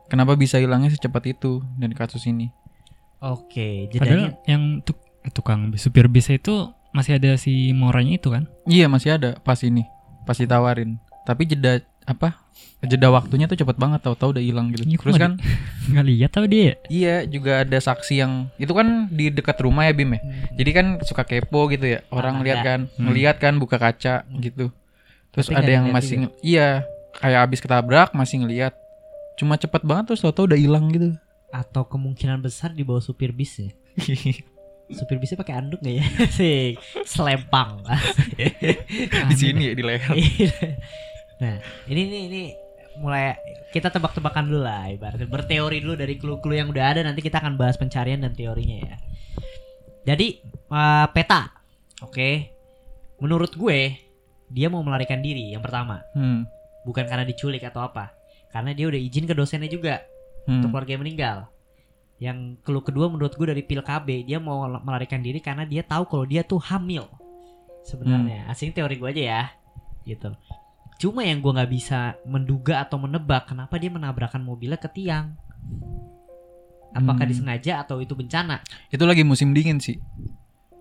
Kenapa 0.06 0.38
bisa 0.38 0.62
hilangnya 0.62 0.94
secepat 0.94 1.34
itu 1.34 1.66
dari 1.74 1.98
kasus 1.98 2.22
ini? 2.30 2.54
Oke, 3.18 3.90
Padahal 3.90 3.90
jedanya 3.90 4.28
yang 4.46 4.62
tuk, 4.86 4.98
tukang 5.34 5.74
supir 5.78 6.06
bis 6.06 6.30
itu 6.30 6.70
masih 6.92 7.16
ada 7.16 7.34
si 7.34 7.72
Moranya 7.72 8.14
itu 8.14 8.28
kan? 8.28 8.44
Iya 8.64 8.86
masih 8.86 9.16
ada 9.16 9.36
pas 9.38 9.58
ini. 9.60 9.84
pas 10.22 10.36
ditawarin. 10.36 10.96
Tapi 11.22 11.42
jeda 11.44 11.80
apa? 12.04 12.38
Jeda 12.80 13.08
waktunya 13.08 13.46
tuh 13.46 13.54
cepet 13.54 13.74
banget 13.74 14.00
tahu-tahu 14.00 14.32
udah 14.32 14.40
hilang 14.40 14.70
gitu. 14.70 14.82
Kok 14.84 15.02
Terus 15.02 15.16
kan 15.16 15.32
Nggak 15.90 16.04
lihat 16.04 16.30
tau 16.30 16.46
dia. 16.46 16.74
iya 16.88 17.22
juga 17.24 17.62
ada 17.62 17.74
saksi 17.76 18.14
yang 18.16 18.32
itu 18.56 18.70
kan 18.70 19.06
di 19.08 19.30
dekat 19.30 19.58
rumah 19.58 19.82
ya 19.82 19.92
Bim 19.92 20.10
ya. 20.12 20.20
Jadi 20.52 20.70
kan 20.70 20.86
suka 21.00 21.22
kepo 21.22 21.66
gitu 21.68 21.86
ya. 21.88 22.06
Orang 22.08 22.38
Tetangga. 22.38 22.46
lihat 22.46 22.58
kan, 22.60 22.80
Hmm. 22.88 23.02
ngelihat 23.04 23.36
kan 23.38 23.54
buka 23.56 23.76
kaca 23.76 24.14
gitu. 24.36 24.70
Terus 25.30 25.46
Tapi 25.48 25.56
ada 25.56 25.70
yang 25.72 25.86
masih 25.88 26.14
nge- 26.20 26.34
iya 26.40 26.86
kayak 27.14 27.40
abis 27.44 27.58
ketabrak 27.58 28.10
masih 28.12 28.36
ngelihat. 28.40 28.74
Cuma 29.34 29.54
cepet 29.54 29.82
banget 29.82 30.10
terus 30.10 30.20
tahu-tahu 30.20 30.46
udah 30.48 30.58
hilang 30.58 30.86
gitu. 30.88 31.14
Atau 31.48 31.82
kemungkinan 31.84 32.38
besar 32.38 32.70
di 32.70 32.82
bawah 32.82 33.00
supir 33.00 33.30
bis 33.30 33.58
ya. 33.58 33.70
Supir 34.92 35.16
bisnya 35.16 35.36
pakai 35.36 35.54
anduk 35.56 35.80
gak 35.80 35.94
ya? 35.96 36.04
Sih, 36.38 36.76
selempang. 37.04 37.80
di 39.30 39.36
sini 39.36 39.68
ya 39.68 39.74
di 39.74 39.82
leher. 39.82 40.12
nah, 41.42 41.56
ini 41.88 42.00
ini 42.06 42.18
ini 42.28 42.42
mulai 43.00 43.32
kita 43.72 43.88
tebak-tebakan 43.88 44.52
dulu 44.52 44.60
lah 44.68 44.84
ibaratnya 44.92 45.24
berteori 45.24 45.80
dulu 45.80 45.96
dari 45.96 46.20
clue-clue 46.20 46.60
yang 46.60 46.68
udah 46.68 46.84
ada 46.92 47.00
nanti 47.00 47.24
kita 47.24 47.40
akan 47.40 47.56
bahas 47.56 47.80
pencarian 47.80 48.20
dan 48.20 48.36
teorinya 48.36 48.76
ya. 48.84 48.96
Jadi 50.04 50.38
eh, 50.48 51.06
peta. 51.10 51.48
Oke. 52.02 52.52
Menurut 53.22 53.54
gue 53.54 53.96
dia 54.50 54.68
mau 54.68 54.82
melarikan 54.84 55.22
diri 55.22 55.54
yang 55.54 55.62
pertama, 55.64 56.02
Hmm. 56.12 56.44
bukan 56.84 57.08
karena 57.08 57.24
diculik 57.24 57.64
atau 57.64 57.80
apa. 57.80 58.12
Karena 58.52 58.76
dia 58.76 58.84
udah 58.84 59.00
izin 59.00 59.24
ke 59.24 59.32
dosennya 59.32 59.70
juga 59.70 60.02
Hmm. 60.44 60.58
untuk 60.60 60.74
keluarga 60.74 60.92
yang 60.98 61.02
meninggal. 61.06 61.36
Yang 62.18 62.60
clue 62.62 62.82
kedua 62.82 63.06
menurut 63.06 63.32
gue 63.32 63.46
dari 63.46 63.62
pil 63.62 63.80
KB 63.80 64.24
dia 64.24 64.38
mau 64.38 64.64
melarikan 64.80 65.20
diri 65.20 65.38
karena 65.38 65.62
dia 65.62 65.82
tahu 65.82 66.04
kalau 66.06 66.24
dia 66.24 66.42
tuh 66.42 66.58
hamil. 66.58 67.08
Sebenarnya, 67.82 68.46
Hmm. 68.46 68.52
asing 68.54 68.70
teori 68.70 68.94
gue 68.94 69.10
aja 69.10 69.22
ya, 69.22 69.42
gitu. 70.04 70.30
Cuma 70.98 71.26
yang 71.26 71.42
gue 71.42 71.50
nggak 71.50 71.72
bisa 71.72 72.14
menduga 72.22 72.78
atau 72.78 72.94
menebak 72.94 73.50
kenapa 73.50 73.74
dia 73.74 73.90
menabrakkan 73.90 74.38
mobilnya 74.38 74.78
ke 74.78 74.86
tiang. 74.86 75.34
Apakah 76.92 77.24
Hmm. 77.24 77.32
disengaja 77.32 77.82
atau 77.82 77.98
itu 77.98 78.12
bencana? 78.12 78.60
Itu 78.86 79.02
lagi 79.02 79.24
musim 79.24 79.50
dingin 79.50 79.80
sih. 79.80 79.98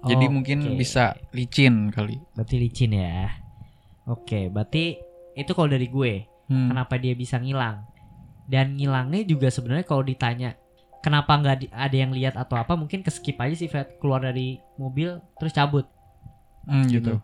Jadi 0.02 0.26
mungkin 0.28 0.62
Oke. 0.66 0.78
bisa 0.78 1.14
licin 1.32 1.90
kali. 1.90 2.18
Berarti 2.34 2.56
licin 2.58 2.94
ya. 2.94 3.32
Oke, 4.06 4.50
berarti 4.50 4.98
itu 5.34 5.52
kalau 5.54 5.70
dari 5.70 5.88
gue. 5.88 6.14
Hmm. 6.52 6.68
kenapa 6.68 7.00
dia 7.00 7.16
bisa 7.16 7.40
ngilang 7.40 7.88
dan 8.44 8.76
ngilangnya 8.76 9.24
juga 9.24 9.48
sebenarnya 9.48 9.88
kalau 9.88 10.04
ditanya 10.04 10.60
kenapa 11.02 11.34
nggak 11.38 11.58
di- 11.60 11.74
ada 11.74 11.96
yang 11.98 12.14
lihat 12.14 12.38
atau 12.38 12.56
apa 12.58 12.78
mungkin 12.78 13.02
keskip 13.02 13.38
aja 13.38 13.54
sih 13.58 13.68
Fred. 13.68 13.98
Keluar 13.98 14.22
dari 14.22 14.62
mobil 14.78 15.18
terus 15.38 15.52
cabut. 15.52 15.86
Hmm, 16.70 16.86
gitu. 16.88 17.18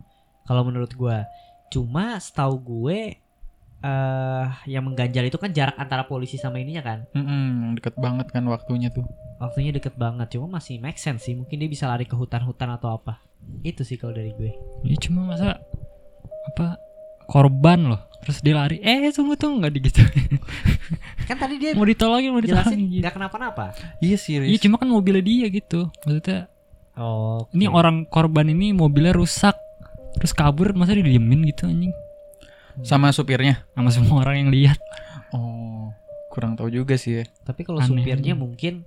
kalau 0.43 0.65
menurut 0.65 0.89
gua. 0.97 1.29
Cuma 1.69 2.17
setahu 2.17 2.57
gue 2.57 3.19
eh 3.77 4.45
yang 4.65 4.81
mengganjal 4.89 5.21
itu 5.29 5.37
kan 5.37 5.53
jarak 5.53 5.77
antara 5.77 6.09
polisi 6.09 6.39
sama 6.39 6.57
ininya 6.57 6.81
kan? 6.81 6.99
Yang 7.13 7.77
deket 7.77 7.95
banget 8.01 8.27
kan 8.33 8.43
waktunya 8.49 8.89
tuh. 8.89 9.05
waktunya 9.37 9.69
deket 9.69 9.93
banget 10.01 10.33
cuma 10.33 10.57
masih 10.57 10.81
make 10.81 10.97
sense 10.97 11.29
sih. 11.29 11.37
Mungkin 11.37 11.61
dia 11.61 11.69
bisa 11.69 11.85
lari 11.85 12.09
ke 12.09 12.17
hutan-hutan 12.17 12.73
atau 12.73 12.97
apa. 12.97 13.21
Itu 13.61 13.85
sih 13.85 14.01
kalau 14.01 14.17
dari 14.17 14.33
gue. 14.33 14.49
Ya 14.81 14.97
cuma 14.97 15.29
masa 15.29 15.61
apa 16.47 16.79
korban 17.27 17.79
loh. 17.93 18.01
Terus 18.23 18.43
dia 18.43 18.55
lari. 18.57 18.81
Eh 18.81 19.11
tunggu 19.13 19.37
tunggu 19.39 19.63
nggak 19.63 19.73
digitu. 19.75 20.01
kan 21.29 21.35
tadi 21.35 21.59
dia 21.59 21.75
mau 21.75 21.83
ditolongin 21.83 22.31
mau 22.31 22.41
ditolongin. 22.41 22.79
gitu. 22.87 23.03
nggak 23.03 23.13
kenapa-napa 23.19 23.75
Iya 23.99 24.15
sih, 24.15 24.39
Iya 24.39 24.57
cuma 24.63 24.79
kan 24.79 24.87
mobilnya 24.87 25.23
dia 25.23 25.47
gitu. 25.51 25.91
Maksudnya 26.07 26.47
oh 26.97 27.45
ini 27.51 27.67
orang 27.69 28.07
korban 28.07 28.47
ini 28.49 28.73
mobilnya 28.73 29.13
rusak. 29.13 29.55
Terus 30.17 30.33
kabur 30.33 30.73
masa 30.73 30.97
didiemin 30.97 31.45
gitu 31.45 31.69
anjing. 31.69 31.93
Sama 32.81 33.13
supirnya. 33.13 33.67
Sama 33.77 33.93
semua 33.93 34.25
orang 34.25 34.47
yang 34.47 34.49
lihat. 34.49 34.79
Oh, 35.35 35.93
kurang 36.33 36.57
tahu 36.57 36.73
juga 36.73 36.97
sih 36.97 37.21
ya. 37.21 37.23
Tapi 37.45 37.65
kalau 37.65 37.81
Aneh 37.81 38.01
supirnya 38.01 38.33
mungkin 38.33 38.85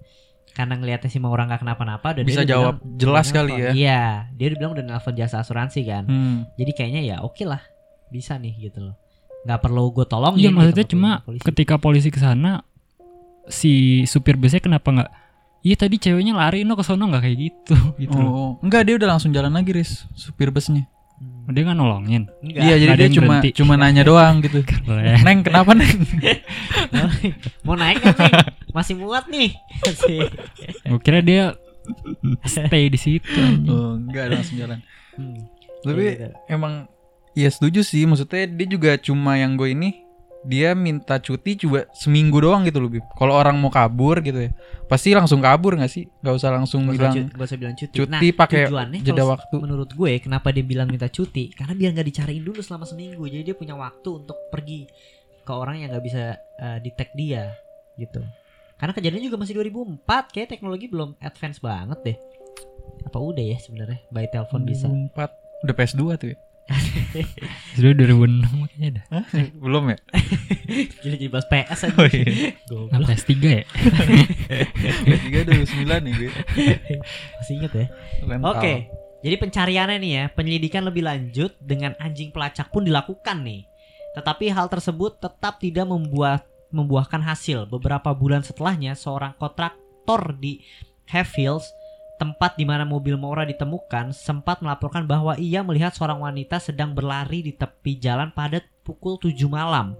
karena 0.51 0.75
ngeliatnya 0.75 1.11
si 1.11 1.23
Maura 1.23 1.47
nggak 1.47 1.63
kenapa-napa 1.63 2.21
dan 2.21 2.23
Bisa 2.27 2.43
dia 2.43 2.47
udah 2.47 2.51
jawab 2.55 2.75
bilang, 2.83 2.99
jelas 2.99 3.27
udah 3.31 3.35
kali 3.35 3.53
ya. 3.55 3.71
Iya, 3.71 4.03
dia 4.35 4.47
udah 4.51 4.59
bilang 4.59 4.73
udah 4.75 4.85
nelfon 4.85 5.15
jasa 5.15 5.37
asuransi 5.43 5.81
kan. 5.87 6.05
Hmm. 6.11 6.39
Jadi 6.59 6.71
kayaknya 6.75 7.03
ya 7.07 7.17
oke 7.23 7.43
lah, 7.47 7.63
bisa 8.11 8.37
nih 8.37 8.71
gitu 8.71 8.91
loh. 8.91 8.97
Nggak 9.41 9.61
perlu 9.65 9.89
gue 9.97 10.05
tolong 10.05 10.35
Iya 10.37 10.53
maksudnya 10.53 10.85
cuma 10.85 11.11
ketika 11.41 11.81
polisi 11.81 12.13
ke 12.13 12.21
sana 12.21 12.61
si 13.49 14.05
supir 14.05 14.37
busnya 14.37 14.61
kenapa 14.61 14.89
nggak 14.93 15.11
Iya 15.61 15.77
tadi 15.77 16.01
ceweknya 16.01 16.33
lari 16.33 16.65
no 16.65 16.73
ke 16.73 16.81
sono 16.81 17.05
nggak 17.05 17.21
kayak 17.21 17.37
gitu 17.37 17.77
gitu 18.03 18.17
loh. 18.17 18.33
Oh, 18.33 18.51
enggak 18.65 18.89
dia 18.89 18.97
udah 18.97 19.09
langsung 19.17 19.29
jalan 19.29 19.53
lagi, 19.53 19.77
Riz. 19.77 20.09
Supir 20.17 20.49
busnya. 20.49 20.89
Dia 21.53 21.69
nggak 21.69 21.77
nolongin. 21.77 22.33
Enggak. 22.41 22.65
Iya, 22.65 22.75
jadi 22.81 22.93
dia 22.97 23.09
cuma 23.13 23.45
berhenti. 23.45 23.51
cuma 23.61 23.75
nanya 23.77 24.01
doang 24.01 24.41
gitu. 24.41 24.65
Keren. 24.69 25.21
Neng, 25.21 25.45
kenapa, 25.45 25.77
Neng? 25.77 26.01
Mau 27.69 27.77
naik 27.77 28.01
kan 28.01 28.17
nih? 28.17 28.33
Masih 28.73 28.95
muat 28.97 29.29
nih. 29.29 29.53
Sih. 30.01 30.25
Gue 30.89 31.01
kira 31.05 31.21
dia 31.21 31.53
stay 32.49 32.89
di 32.89 32.97
situ. 32.97 33.29
Oh, 33.69 34.01
enggak 34.01 34.33
langsung 34.33 34.57
jalan. 34.57 34.81
Hmm. 35.13 35.45
Tapi 35.85 36.01
Iya, 36.01 36.13
gitu. 36.17 36.27
emang 36.49 36.89
ya 37.35 37.49
setuju 37.49 37.87
sih 37.87 38.05
maksudnya 38.07 38.47
dia 38.51 38.67
juga 38.67 38.91
cuma 38.99 39.39
yang 39.39 39.55
gue 39.55 39.71
ini 39.73 40.11
dia 40.41 40.73
minta 40.73 41.21
cuti 41.21 41.53
coba 41.61 41.85
seminggu 41.93 42.41
doang 42.41 42.65
gitu 42.65 42.81
loh. 42.81 42.89
Kalau 43.13 43.37
orang 43.37 43.61
mau 43.61 43.69
kabur 43.69 44.25
gitu 44.25 44.49
ya 44.49 44.51
pasti 44.89 45.13
langsung 45.13 45.45
kabur 45.45 45.77
nggak 45.77 45.93
sih? 45.93 46.09
Nggak 46.25 46.35
usah 46.41 46.51
langsung 46.51 46.89
Gak 46.89 46.97
bilang 46.97 47.15
gak 47.29 47.47
usah 47.47 47.59
bilang 47.61 47.75
cuti. 47.77 47.93
cuti 47.93 48.09
Nah, 48.09 48.21
pakai 48.33 48.63
jeda 49.05 49.25
waktu. 49.29 49.57
Menurut 49.61 49.91
gue 49.93 50.13
kenapa 50.17 50.49
dia 50.49 50.65
bilang 50.65 50.89
minta 50.89 51.13
cuti? 51.13 51.53
Karena 51.53 51.77
biar 51.77 51.93
nggak 51.93 52.09
dicariin 52.09 52.45
dulu 52.45 52.61
selama 52.65 52.89
seminggu. 52.89 53.21
Jadi 53.29 53.53
dia 53.53 53.57
punya 53.57 53.77
waktu 53.77 54.09
untuk 54.25 54.37
pergi 54.49 54.89
ke 55.45 55.53
orang 55.53 55.85
yang 55.85 55.93
nggak 55.93 56.05
bisa 56.05 56.41
eh, 56.57 56.79
detect 56.81 57.13
dia 57.13 57.53
gitu. 58.01 58.25
Karena 58.81 58.97
kejadian 58.97 59.29
juga 59.29 59.37
masih 59.37 59.61
2004, 59.61 60.33
kayak 60.33 60.49
teknologi 60.57 60.89
belum 60.89 61.13
advance 61.21 61.61
banget 61.61 61.99
deh. 62.01 62.19
Apa 63.05 63.21
udah 63.21 63.45
ya 63.45 63.61
sebenarnya 63.61 64.01
by 64.09 64.25
telepon 64.33 64.65
bisa? 64.65 64.89
2004 64.89 65.69
udah 65.69 65.75
PS2 65.77 66.03
tuh 66.17 66.29
ya? 66.33 66.37
Sudah 67.77 67.93
2006 67.95 68.47
kayaknya 68.71 68.89
dah. 69.01 69.05
Belum 69.59 69.85
ya? 69.91 69.99
Jadi 71.03 71.17
jadi 71.19 71.27
bahas 71.31 71.47
PS 71.51 71.81
aja. 71.91 71.97
Oh 71.99 72.07
iya. 72.07 72.25
Goblok. 72.71 72.89
Nah, 72.95 73.01
PS3 73.07 73.33
ya? 73.43 73.65
PS3 75.05 75.35
2009 75.47 76.07
nih 76.07 76.13
gue. 76.15 76.31
Masih 77.39 77.55
inget 77.59 77.73
ya? 77.75 77.87
Oke. 78.47 78.75
Jadi 79.21 79.37
pencariannya 79.37 79.99
nih 80.01 80.13
ya, 80.17 80.25
penyelidikan 80.33 80.83
lebih 80.89 81.05
lanjut 81.05 81.53
dengan 81.61 81.93
anjing 82.01 82.33
pelacak 82.33 82.73
pun 82.73 82.89
dilakukan 82.89 83.45
nih. 83.45 83.69
Tetapi 84.17 84.49
hal 84.49 84.73
tersebut 84.73 85.21
tetap 85.21 85.61
tidak 85.61 85.85
membuat 85.85 86.49
membuahkan 86.73 87.21
hasil. 87.21 87.69
Beberapa 87.69 88.17
bulan 88.17 88.41
setelahnya, 88.41 88.97
seorang 88.97 89.37
kontraktor 89.37 90.33
di 90.41 90.65
Heffields, 91.05 91.69
tempat 92.21 92.61
di 92.61 92.69
mana 92.69 92.85
mobil 92.85 93.17
Maura 93.17 93.49
ditemukan, 93.49 94.13
sempat 94.13 94.61
melaporkan 94.61 95.09
bahwa 95.09 95.33
ia 95.41 95.65
melihat 95.65 95.97
seorang 95.97 96.21
wanita 96.21 96.61
sedang 96.61 96.93
berlari 96.93 97.41
di 97.41 97.57
tepi 97.57 97.97
jalan 97.97 98.29
pada 98.29 98.61
pukul 98.85 99.17
7 99.17 99.49
malam. 99.49 99.97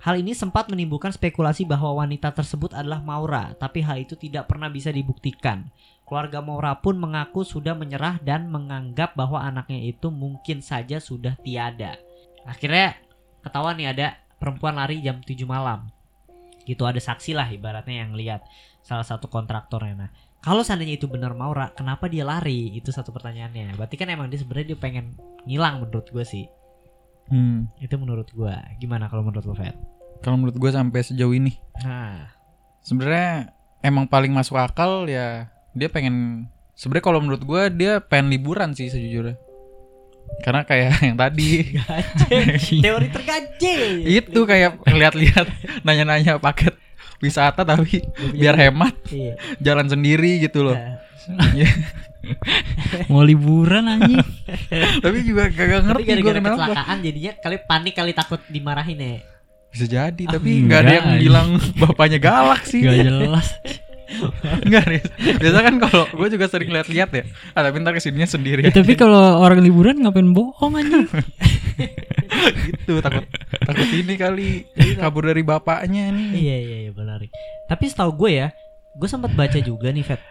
Hal 0.00 0.16
ini 0.16 0.32
sempat 0.32 0.72
menimbulkan 0.72 1.12
spekulasi 1.12 1.68
bahwa 1.68 2.00
wanita 2.00 2.32
tersebut 2.32 2.72
adalah 2.72 3.04
Maura, 3.04 3.52
tapi 3.60 3.84
hal 3.84 4.00
itu 4.00 4.16
tidak 4.16 4.48
pernah 4.48 4.72
bisa 4.72 4.88
dibuktikan. 4.88 5.68
Keluarga 6.08 6.40
Maura 6.40 6.72
pun 6.80 6.96
mengaku 6.96 7.44
sudah 7.44 7.76
menyerah 7.76 8.16
dan 8.24 8.48
menganggap 8.48 9.12
bahwa 9.12 9.42
anaknya 9.42 9.92
itu 9.92 10.08
mungkin 10.08 10.64
saja 10.64 11.02
sudah 11.02 11.36
tiada. 11.44 12.00
Akhirnya 12.48 12.96
ketahuan 13.44 13.76
nih 13.76 13.92
ada 13.92 14.06
perempuan 14.40 14.80
lari 14.80 15.04
jam 15.04 15.20
7 15.20 15.36
malam. 15.44 15.90
Gitu 16.64 16.82
ada 16.86 16.98
saksi 16.98 17.34
lah 17.34 17.50
ibaratnya 17.50 18.06
yang 18.06 18.14
lihat 18.14 18.46
salah 18.86 19.02
satu 19.02 19.26
kontraktornya. 19.26 20.06
Nah, 20.06 20.10
kalau 20.44 20.62
seandainya 20.62 20.98
itu 20.98 21.06
benar 21.10 21.34
Maura, 21.34 21.72
kenapa 21.74 22.06
dia 22.06 22.22
lari? 22.22 22.74
Itu 22.76 22.94
satu 22.94 23.10
pertanyaannya. 23.10 23.74
Berarti 23.74 23.94
kan 23.98 24.08
emang 24.10 24.30
dia 24.30 24.38
sebenarnya 24.38 24.74
dia 24.74 24.78
pengen 24.78 25.16
ngilang 25.44 25.82
menurut 25.82 26.06
gue 26.10 26.24
sih. 26.24 26.46
Hmm. 27.30 27.66
Itu 27.82 27.98
menurut 27.98 28.30
gue. 28.30 28.54
Gimana 28.78 29.10
kalau 29.10 29.26
menurut 29.26 29.42
lo, 29.42 29.54
Fed? 29.58 29.74
Kalau 30.22 30.38
menurut 30.38 30.56
gue 30.56 30.70
sampai 30.72 31.04
sejauh 31.04 31.36
ini 31.36 31.52
Nah, 31.84 32.32
sebenarnya 32.80 33.52
emang 33.84 34.08
paling 34.08 34.32
masuk 34.32 34.56
akal 34.56 35.04
ya 35.10 35.50
dia 35.76 35.88
pengen 35.92 36.46
sebenarnya 36.72 37.04
kalau 37.04 37.20
menurut 37.20 37.42
gue 37.44 37.62
dia 37.76 38.00
pengen 38.00 38.32
liburan 38.32 38.72
sih 38.72 38.88
sejujurnya 38.88 39.36
karena 40.42 40.62
kayak 40.66 40.98
yang 41.06 41.18
tadi 41.18 41.76
teori 42.84 43.08
terganjil. 43.12 43.82
itu 44.06 44.40
kayak 44.42 44.82
lihat-lihat 44.86 45.46
nanya-nanya 45.84 46.40
paket 46.40 46.74
wisata 47.18 47.62
tapi 47.62 48.02
biar 48.32 48.54
hemat 48.58 48.94
Iya. 49.06 49.34
jalan 49.58 49.86
sendiri 49.86 50.40
gitu 50.40 50.62
loh 50.62 50.78
Nah, 51.26 51.50
Mau 53.06 53.18
liburan 53.20 53.82
anjing. 53.84 54.22
tapi 55.02 55.22
juga 55.22 55.46
kagak 55.48 55.82
Tapi 55.82 55.86
ngerti 55.86 56.02
gue 56.02 56.10
gara-gara 56.12 56.38
kenapa 56.38 56.54
kecelakaan 56.60 56.96
jadinya 57.00 57.32
kali 57.36 57.56
panik 57.60 57.94
kali 57.94 58.12
takut 58.12 58.40
dimarahin 58.46 58.98
ya. 58.98 59.14
bisa 59.66 59.84
jadi 59.86 60.22
Ah, 60.24 60.32
tapi 60.32 60.50
nggak 60.62 60.80
ada 60.80 60.92
yang 60.94 61.08
bilang 61.18 61.48
bapaknya 61.76 62.16
galak 62.16 62.62
sih 62.62 62.80
Gak 62.80 62.96
jelas. 63.02 63.48
Enggak, 64.62 64.84
Riz. 64.86 65.06
Biasa 65.18 65.58
kan 65.62 65.74
kalau 65.82 66.04
gue 66.10 66.28
juga 66.38 66.46
sering 66.46 66.70
lihat-lihat 66.70 67.10
ya. 67.10 67.24
Ah, 67.52 67.66
tapi 67.66 67.82
ntar 67.82 67.92
ke 67.96 68.00
sininya 68.02 68.28
sendiri 68.28 68.62
Ya, 68.62 68.72
tapi 68.72 68.94
kalau 68.94 69.42
orang 69.42 69.60
liburan 69.60 69.98
ngapain 70.02 70.30
bohong 70.30 70.78
anjing? 70.78 71.06
gitu. 72.70 73.02
Takut 73.02 73.24
takut 73.66 73.88
ini 73.92 74.14
kali 74.14 74.48
kabur 74.96 75.26
dari 75.28 75.42
bapaknya 75.42 76.10
nih. 76.14 76.30
iya 76.34 76.56
iya 76.58 76.78
iya 76.88 76.92
benar. 76.94 77.20
Tapi 77.66 77.84
setahu 77.90 78.26
gue 78.26 78.30
ya, 78.46 78.48
gue 78.96 79.08
sempat 79.10 79.34
baca 79.34 79.58
juga 79.58 79.90
nih 79.90 80.06
Fet. 80.06 80.22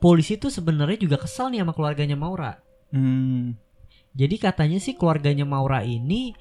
Polisi 0.00 0.40
tuh 0.40 0.48
sebenarnya 0.48 0.96
juga 0.96 1.20
kesal 1.20 1.52
nih 1.52 1.60
sama 1.60 1.76
keluarganya 1.76 2.16
Maura. 2.16 2.56
Hmm. 2.94 3.58
Jadi 4.16 4.40
katanya 4.40 4.78
sih 4.82 4.96
keluarganya 4.98 5.44
Maura 5.46 5.84
ini 5.84 6.34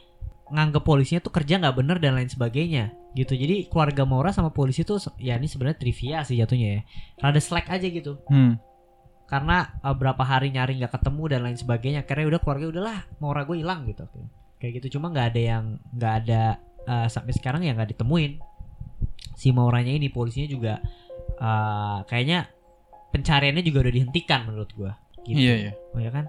nganggep 0.49 0.83
polisinya 0.83 1.21
tuh 1.21 1.33
kerja 1.33 1.61
nggak 1.61 1.75
bener 1.77 1.97
dan 2.01 2.17
lain 2.17 2.29
sebagainya 2.29 2.93
gitu. 3.17 3.33
Jadi 3.33 3.69
keluarga 3.69 4.05
Maura 4.05 4.29
sama 4.33 4.53
polisi 4.53 4.85
tuh 4.85 5.01
ya 5.17 5.37
ini 5.37 5.49
sebenarnya 5.49 5.77
trivia 5.81 6.17
sih 6.25 6.37
jatuhnya 6.37 6.67
ya. 6.79 6.81
Rada 7.21 7.41
slack 7.41 7.69
aja 7.69 7.87
gitu. 7.89 8.21
Hmm. 8.29 8.57
Karena 9.29 9.77
uh, 9.85 9.93
berapa 9.93 10.21
hari 10.25 10.49
nyari 10.49 10.81
nggak 10.81 10.93
ketemu 10.97 11.23
dan 11.29 11.39
lain 11.45 11.57
sebagainya. 11.57 11.99
Akhirnya 12.05 12.37
udah 12.37 12.39
keluarga 12.41 12.65
udahlah 12.69 12.99
Maura 13.21 13.41
gue 13.45 13.57
hilang 13.61 13.85
gitu. 13.89 14.05
Kayak 14.57 14.81
gitu 14.81 14.99
cuma 14.99 15.13
nggak 15.13 15.27
ada 15.35 15.41
yang 15.41 15.63
nggak 15.93 16.13
ada 16.25 16.41
uh, 16.89 17.07
sampai 17.07 17.33
sekarang 17.37 17.61
ya 17.65 17.73
nggak 17.77 17.97
ditemuin. 17.97 18.41
Si 19.37 19.53
Mauranya 19.55 19.93
ini 19.95 20.11
polisinya 20.11 20.49
juga 20.49 20.73
uh, 21.39 22.03
kayaknya 22.09 22.49
pencariannya 23.09 23.63
juga 23.65 23.87
udah 23.87 23.93
dihentikan 23.93 24.49
menurut 24.49 24.69
gua. 24.77 24.93
Gitu. 25.25 25.37
Iya, 25.37 25.53
iya. 25.69 25.73
Oh 25.93 26.01
ya 26.01 26.11
kan? 26.13 26.25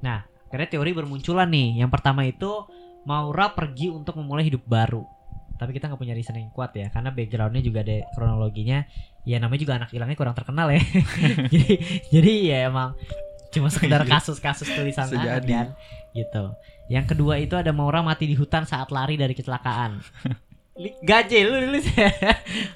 Nah, 0.00 0.24
akhirnya 0.48 0.68
teori 0.78 0.90
bermunculan 0.94 1.48
nih. 1.50 1.82
Yang 1.82 1.90
pertama 1.94 2.26
itu 2.26 2.66
Maura 3.10 3.50
pergi 3.50 3.90
untuk 3.90 4.14
memulai 4.14 4.46
hidup 4.46 4.62
baru. 4.64 5.02
Tapi 5.58 5.74
kita 5.74 5.90
nggak 5.90 5.98
punya 5.98 6.14
reason 6.14 6.32
yang 6.32 6.48
kuat 6.48 6.70
ya, 6.72 6.88
karena 6.88 7.10
backgroundnya 7.10 7.60
juga 7.60 7.82
ada 7.82 8.06
kronologinya. 8.14 8.86
Ya 9.22 9.36
namanya 9.36 9.60
juga 9.60 9.74
anak 9.76 9.90
hilangnya 9.90 10.14
kurang 10.14 10.32
terkenal 10.32 10.70
ya. 10.70 10.80
jadi 11.52 11.74
jadi 12.08 12.32
ya 12.40 12.58
emang 12.64 12.94
cuma 13.50 13.68
sekedar 13.68 14.00
Iya. 14.06 14.10
kasus-kasus 14.14 14.70
tulisan 14.70 15.10
jadi. 15.10 15.42
kan, 15.44 15.66
gitu. 16.12 16.54
Yang 16.86 17.06
kedua 17.08 17.36
itu 17.36 17.54
ada 17.54 17.70
Maura 17.70 18.00
mati 18.00 18.24
di 18.24 18.34
hutan 18.34 18.64
saat 18.64 18.88
lari 18.88 19.14
dari 19.14 19.34
kecelakaan. 19.34 20.00
Gaje 21.02 21.44
lu 21.44 21.60
nulis 21.60 21.84
ya. 21.92 22.08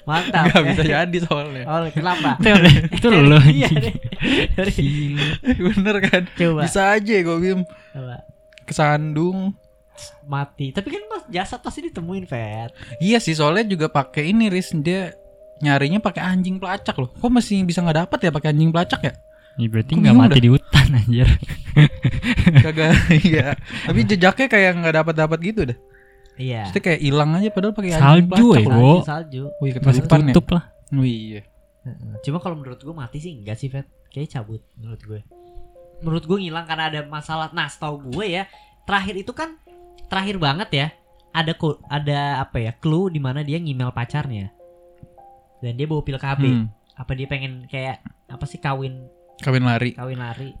Mantap. 0.05 0.45
Enggak 0.45 0.63
bisa 0.69 0.83
jadi 0.85 1.17
soalnya. 1.25 1.63
Oh, 1.65 1.89
kenapa? 1.89 2.37
itu 2.85 3.07
lo 3.09 3.39
Iya. 3.41 3.69
Dari- 4.53 5.17
Bener 5.41 5.95
kan? 6.05 6.29
Coba. 6.29 6.61
Bisa 6.61 6.93
aja 6.93 7.15
gue 7.17 7.37
Bim 7.39 7.65
coba. 7.65 8.21
kesandung. 8.63 9.57
Mati 10.27 10.71
tapi 10.75 10.91
kan 10.91 11.03
mas 11.07 11.23
jasad 11.31 11.59
pasti 11.63 11.89
ditemuin 11.89 12.25
Fet 12.27 12.71
Iya 12.99 13.17
sih 13.19 13.33
soalnya 13.35 13.65
juga 13.65 13.87
pakai 13.89 14.31
ini 14.31 14.51
Riz 14.51 14.75
dia 14.79 15.15
nyarinya 15.63 16.03
pakai 16.03 16.19
anjing 16.19 16.59
pelacak 16.59 16.95
loh. 16.99 17.09
Kok 17.15 17.31
masih 17.31 17.63
bisa 17.63 17.79
nggak 17.79 18.07
dapet 18.07 18.27
ya 18.27 18.31
pakai 18.33 18.51
anjing 18.51 18.71
pelacak 18.75 19.01
ya? 19.07 19.13
Ya, 19.55 19.67
berarti 19.71 19.91
Kok 19.95 20.01
nggak 20.03 20.17
mati 20.19 20.39
di 20.43 20.49
hutan 20.51 20.87
anjir. 20.91 21.27
Kagak 22.65 22.91
iya. 23.23 23.55
Tapi 23.87 23.99
jejaknya 24.03 24.47
kayak 24.51 24.71
nggak 24.83 24.95
dapat 24.99 25.15
dapat 25.15 25.37
gitu 25.39 25.61
dah. 25.63 25.77
iya 26.35 26.67
Pasti 26.67 26.79
kayak 26.83 26.99
hilang 26.99 27.31
aja 27.39 27.47
padahal 27.55 27.71
pakai 27.71 27.91
Salju, 27.95 28.03
anjing 28.03 28.27
pelacak 28.27 28.59
eh, 28.59 28.65
loh. 28.67 28.99
Salju 28.99 29.03
salju 29.07 29.43
Wih 29.63 29.71
Masih 29.79 30.03
ya. 30.03 30.11
tutup 30.11 30.45
lah. 30.51 30.63
Oh, 30.91 31.07
iya. 31.07 31.41
Heeh. 31.85 32.17
cuma 32.25 32.41
kalau 32.41 32.57
menurut 32.57 32.81
gue 32.81 32.95
mati 32.97 33.21
sih 33.21 33.31
enggak 33.37 33.61
sih 33.61 33.69
Fet 33.69 33.85
kayak 34.09 34.33
cabut 34.33 34.57
menurut 34.73 35.01
gue 35.05 35.21
menurut 36.01 36.23
gue 36.25 36.37
ngilang 36.41 36.65
karena 36.65 36.89
ada 36.89 37.01
masalah 37.05 37.53
nah 37.53 37.69
setahu 37.69 38.09
gue 38.09 38.25
ya 38.41 38.49
terakhir 38.89 39.21
itu 39.21 39.29
kan 39.37 39.53
terakhir 40.07 40.37
banget 40.37 40.69
ya 40.71 40.87
ada 41.35 41.51
ada 41.91 42.19
apa 42.39 42.57
ya 42.63 42.71
clue 42.79 43.11
di 43.11 43.19
mana 43.19 43.43
dia 43.43 43.59
ngemail 43.59 43.91
pacarnya. 43.91 44.55
Dan 45.59 45.75
dia 45.75 45.87
bawa 45.87 46.03
pil 46.05 46.15
KB 46.19 46.43
Hmm, 46.45 46.67
apa 46.95 47.11
dia 47.11 47.27
pengen 47.27 47.67
kayak 47.67 47.99
apa 48.31 48.45
sih 48.47 48.59
kawin? 48.61 49.07
Kawin 49.43 49.67
lari. 49.67 49.91
kawin 49.97 50.19
lari. 50.23 50.55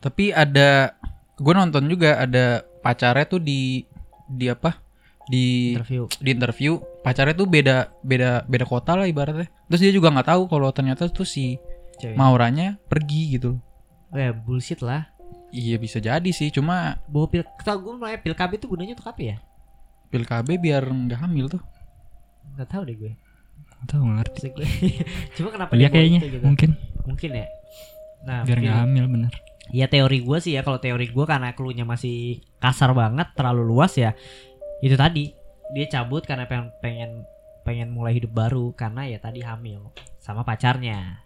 Tapi 0.00 0.32
ada 0.32 0.96
gue 1.36 1.52
nonton 1.52 1.84
juga 1.84 2.16
ada 2.16 2.64
pacarnya 2.80 3.28
tuh 3.28 3.42
di 3.44 3.84
di 4.24 4.48
apa? 4.48 4.80
Di 5.28 5.76
interview. 5.76 6.08
di 6.22 6.30
interview. 6.32 6.72
Pacarnya 7.04 7.36
tuh 7.36 7.48
beda 7.50 7.92
beda 8.00 8.46
beda 8.48 8.64
kota 8.64 8.96
lah 8.96 9.04
ibaratnya. 9.04 9.50
Terus 9.68 9.80
dia 9.84 9.92
juga 9.92 10.08
nggak 10.14 10.28
tahu 10.32 10.42
kalau 10.48 10.72
ternyata 10.72 11.10
tuh 11.12 11.28
si 11.28 11.60
cewek. 12.00 12.16
Mauranya 12.16 12.80
pergi 12.88 13.36
gitu. 13.36 13.60
oh 14.14 14.18
ya 14.22 14.30
bullshit 14.30 14.80
lah 14.86 15.10
Iya 15.50 15.76
bisa 15.78 15.98
jadi 15.98 16.30
sih, 16.34 16.50
cuma 16.50 16.98
bawa 17.06 17.26
pil 17.30 17.42
tau 17.62 17.78
gue 17.78 17.92
mulai 17.94 18.18
pil 18.18 18.34
KB 18.34 18.58
itu 18.58 18.66
gunanya 18.66 18.98
untuk 18.98 19.08
apa 19.08 19.22
ya 19.22 19.36
pil 20.06 20.22
KB 20.22 20.48
biar 20.58 20.82
nggak 20.86 21.20
hamil 21.22 21.46
tuh. 21.48 21.62
nggak 22.54 22.68
tahu 22.70 22.82
deh 22.86 22.96
gue 22.96 23.12
Tahu 23.86 24.00
nggak 24.02 24.16
ngerti. 24.22 24.38
Maksud 24.38 24.52
gue 24.54 24.68
cuma 25.38 25.48
kenapa 25.54 25.70
Iya 25.74 25.78
dia 25.78 25.88
kayaknya 25.92 26.20
itu 26.22 26.28
gitu? 26.38 26.44
mungkin 26.46 26.70
mungkin 27.04 27.30
ya 27.34 27.46
nah 28.26 28.38
biar 28.42 28.58
nggak 28.58 28.78
hamil 28.82 29.04
bener. 29.06 29.32
ya 29.70 29.86
teori 29.86 30.18
gue 30.22 30.38
sih 30.42 30.52
ya 30.54 30.62
kalau 30.62 30.78
teori 30.78 31.06
gue 31.10 31.24
karena 31.26 31.54
clue-nya 31.54 31.86
masih 31.86 32.38
kasar 32.58 32.90
banget 32.94 33.30
terlalu 33.34 33.62
luas 33.66 33.94
ya 33.94 34.14
itu 34.82 34.94
tadi 34.94 35.30
dia 35.74 35.86
cabut 35.90 36.22
karena 36.22 36.46
pengen 36.46 36.70
pengen 36.82 37.10
pengen 37.62 37.88
mulai 37.90 38.14
hidup 38.14 38.30
baru 38.30 38.70
karena 38.74 39.06
ya 39.10 39.18
tadi 39.18 39.42
hamil 39.42 39.90
sama 40.18 40.42
pacarnya 40.42 41.22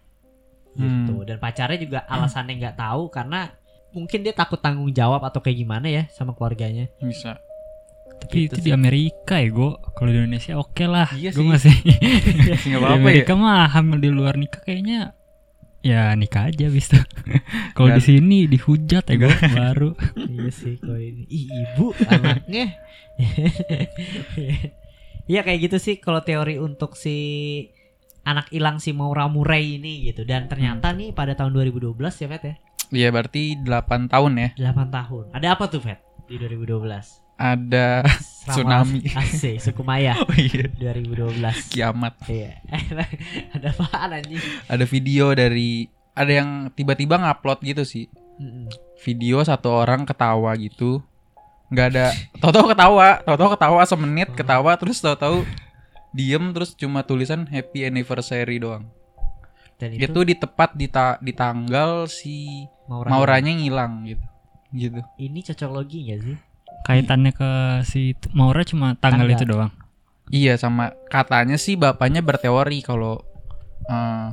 gitu 0.73 1.21
dan 1.27 1.37
pacarnya 1.37 1.77
juga 1.77 1.99
alasannya 2.07 2.53
nggak 2.57 2.77
tahu 2.79 3.11
karena 3.13 3.53
mungkin 3.91 4.23
dia 4.23 4.31
takut 4.31 4.57
tanggung 4.57 4.89
jawab 4.91 5.21
atau 5.21 5.39
kayak 5.39 5.57
gimana 5.57 5.87
ya 5.87 6.03
sama 6.09 6.31
keluarganya 6.31 6.87
Bisa. 6.97 7.39
Tapi 8.21 8.47
Gitu 8.47 8.53
itu 8.53 8.69
di 8.69 8.71
Amerika 8.71 9.41
ya 9.41 9.49
gue. 9.49 9.71
Kalau 9.97 10.09
di 10.09 10.17
Indonesia 10.21 10.53
oke 10.55 10.85
lah. 10.85 11.09
Iya 11.11 11.33
Gue 11.33 11.41
sih. 11.41 11.49
masih 11.49 11.75
Nggak 12.45 12.59
di 12.61 12.75
apa-apa 12.77 12.93
ya. 12.93 13.01
Amerika 13.01 13.33
mah 13.33 13.65
hamil 13.67 13.97
di 13.97 14.09
luar 14.13 14.37
nikah 14.37 14.61
kayaknya 14.61 15.17
ya 15.81 16.13
nikah 16.13 16.53
aja 16.53 16.69
bisa. 16.69 17.01
Kalau 17.75 17.89
di 17.89 18.01
sini 18.05 18.45
dihujat 18.45 19.09
ya 19.09 19.15
gue 19.17 19.33
baru. 19.49 19.91
iya 20.37 20.49
sih 20.53 20.77
kok 20.77 20.93
ini 20.93 21.25
Ih, 21.27 21.45
ibu 21.49 21.97
anaknya 22.05 22.77
Iya 25.25 25.41
kayak 25.41 25.59
gitu 25.69 25.77
sih 25.77 25.95
kalau 25.97 26.21
teori 26.21 26.57
untuk 26.57 26.97
si 26.97 27.17
anak 28.21 28.53
hilang 28.53 28.77
si 28.77 28.93
Maura 28.93 29.25
Murray 29.25 29.81
ini 29.81 30.05
gitu 30.05 30.21
dan 30.21 30.45
ternyata 30.45 30.93
nih 30.93 31.09
pada 31.09 31.33
tahun 31.33 31.57
2012 31.57 31.97
ya 31.97 32.27
Fet 32.29 32.43
ya 32.45 32.55
Iya 32.91 33.07
berarti 33.09 33.55
8 33.57 34.07
tahun 34.07 34.31
ya. 34.35 34.49
8 34.71 34.91
tahun 34.91 35.23
ada 35.31 35.47
apa 35.49 35.65
tuh 35.65 35.79
Fet 35.79 35.99
di 36.25 36.35
2012 36.35 36.83
Ada 37.35 38.03
Selama- 38.45 38.85
Tsunami. 38.85 38.99
Asik 39.09 39.57
suku 39.57 39.81
Maya 39.81 40.13
oh 40.21 40.33
iya 40.33 40.67
2012 40.69 41.41
kiamat. 41.69 42.13
Iya 42.25 42.59
ada 43.55 43.67
apaan 43.69 44.11
anjing 44.13 44.43
Ada 44.67 44.83
video 44.83 45.31
dari 45.31 45.87
ada 46.11 46.31
yang 46.33 46.49
tiba-tiba 46.69 47.15
ngupload 47.17 47.59
gitu 47.61 47.83
sih. 47.83 48.05
Mm-mm. 48.35 48.67
Video 48.99 49.39
satu 49.41 49.71
orang 49.71 50.03
ketawa 50.03 50.51
gitu. 50.55 50.99
nggak 51.67 51.87
ada 51.87 52.11
tahu-tahu 52.37 52.67
ketawa, 52.67 53.23
tahu-tahu 53.23 53.49
ketawa 53.55 53.81
semenit 53.85 54.29
ketawa 54.33 54.75
terus 54.75 54.99
tahu-tahu 54.99 55.47
diem 56.11 56.51
terus 56.51 56.75
cuma 56.75 56.99
tulisan 56.99 57.47
happy 57.47 57.87
anniversary 57.87 58.59
doang. 58.59 58.91
dan 59.79 59.95
itu, 59.95 60.03
Itu 60.03 60.19
di 60.21 60.35
tepat 60.35 60.75
di 60.75 60.85
ta- 60.85 61.15
di 61.17 61.31
tanggal 61.31 62.05
si 62.05 62.67
Maura 62.91 63.07
Mauranya 63.07 63.55
ngilang 63.55 64.03
gitu. 64.03 64.25
Gitu. 64.71 64.99
ini 65.15 65.39
cocokologi 65.43 66.11
gak 66.11 66.19
sih 66.23 66.37
Kaitannya 66.81 67.31
ke 67.31 67.51
si 67.83 68.11
Maura 68.31 68.63
cuma 68.63 68.95
tanggal, 68.95 69.23
Tanggal. 69.23 69.35
itu 69.37 69.45
doang. 69.45 69.71
Iya 70.27 70.55
sama 70.55 70.91
katanya 71.07 71.55
sih 71.55 71.75
bapaknya 71.75 72.19
berteori 72.19 72.79
kalau 72.81 73.21
eh, 73.85 74.27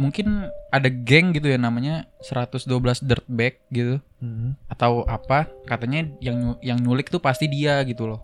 mungkin 0.00 0.48
ada 0.72 0.88
geng 0.88 1.36
gitu 1.36 1.52
ya 1.52 1.60
namanya 1.60 2.08
112 2.24 2.64
dirtbag 3.04 3.60
gitu 3.68 4.00
Mm-mm. 4.24 4.56
atau 4.72 5.04
apa 5.04 5.52
katanya 5.68 6.08
yang 6.24 6.56
yang 6.64 6.80
nyulik 6.80 7.12
tuh 7.12 7.20
pasti 7.20 7.44
dia 7.44 7.82
gitu 7.84 8.08
loh. 8.08 8.20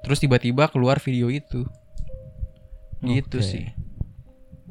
Terus 0.00 0.16
tiba-tiba 0.18 0.70
keluar 0.72 0.96
video 0.96 1.28
itu. 1.28 1.68
Gitu 3.00 3.36
Oke. 3.36 3.44
sih. 3.44 3.66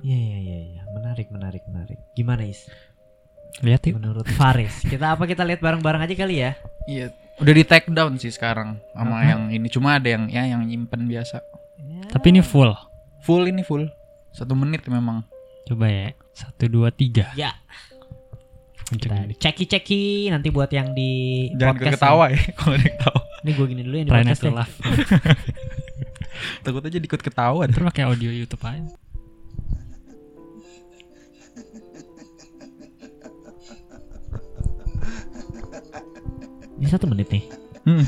Iya 0.01 0.17
iya 0.17 0.37
iya 0.41 0.57
iya 0.73 0.81
menarik 0.89 1.29
menarik 1.29 1.61
menarik 1.69 1.99
gimana 2.13 2.43
Is 2.43 2.65
Lihat 3.61 3.85
yuk. 3.85 4.01
menurut 4.01 4.25
Faris 4.33 4.81
kita 4.81 5.13
apa 5.13 5.23
kita 5.29 5.45
lihat 5.45 5.61
bareng-bareng 5.61 6.01
aja 6.01 6.15
kali 6.17 6.41
ya 6.41 6.57
Iya. 6.83 7.15
Udah 7.39 7.53
di 7.55 7.63
take 7.65 7.89
down 7.89 8.19
sih 8.19 8.29
sekarang 8.29 8.77
sama 8.93 9.23
Apa? 9.23 9.29
yang 9.33 9.41
ini 9.49 9.67
cuma 9.71 9.97
ada 9.97 10.05
yang 10.05 10.27
ya 10.29 10.43
yang 10.45 10.67
nyimpen 10.67 11.07
biasa. 11.09 11.39
Ya. 11.79 12.05
Tapi 12.11 12.29
ini 12.29 12.43
full. 12.43 12.69
Full 13.23 13.49
ini 13.49 13.63
full. 13.63 13.87
Satu 14.35 14.53
menit 14.53 14.85
memang. 14.85 15.23
Coba 15.65 15.87
ya. 15.89 16.11
Satu 16.35 16.67
dua 16.69 16.91
tiga. 16.91 17.31
Ya, 17.33 17.55
ceki 19.39 19.65
ceki 19.65 20.01
nanti 20.29 20.51
buat 20.53 20.69
yang 20.69 20.93
di 20.93 21.49
Jangan 21.57 21.73
podcast 21.79 21.93
ketawa 21.97 22.25
ya 22.29 22.41
kalau 22.59 22.73
ada 22.75 22.83
yang 22.83 22.95
ketawa. 22.99 23.19
Ini 23.43 23.51
gue 23.55 23.65
gini 23.65 23.81
dulu 23.81 23.95
yang 23.97 24.07
di 24.07 24.11
Planet 24.13 24.37
podcast 24.37 24.43
ya. 24.45 24.65
Takut 26.67 26.83
aja 26.83 26.97
dikut 26.99 27.21
ketawa. 27.23 27.61
Terus 27.65 27.83
pakai 27.87 28.03
audio 28.05 28.29
YouTube 28.29 28.61
aja. 28.67 28.91
Ini 36.83 36.91
satu 36.91 37.07
menit 37.07 37.31
nih. 37.31 37.47
Hmm. 37.87 38.03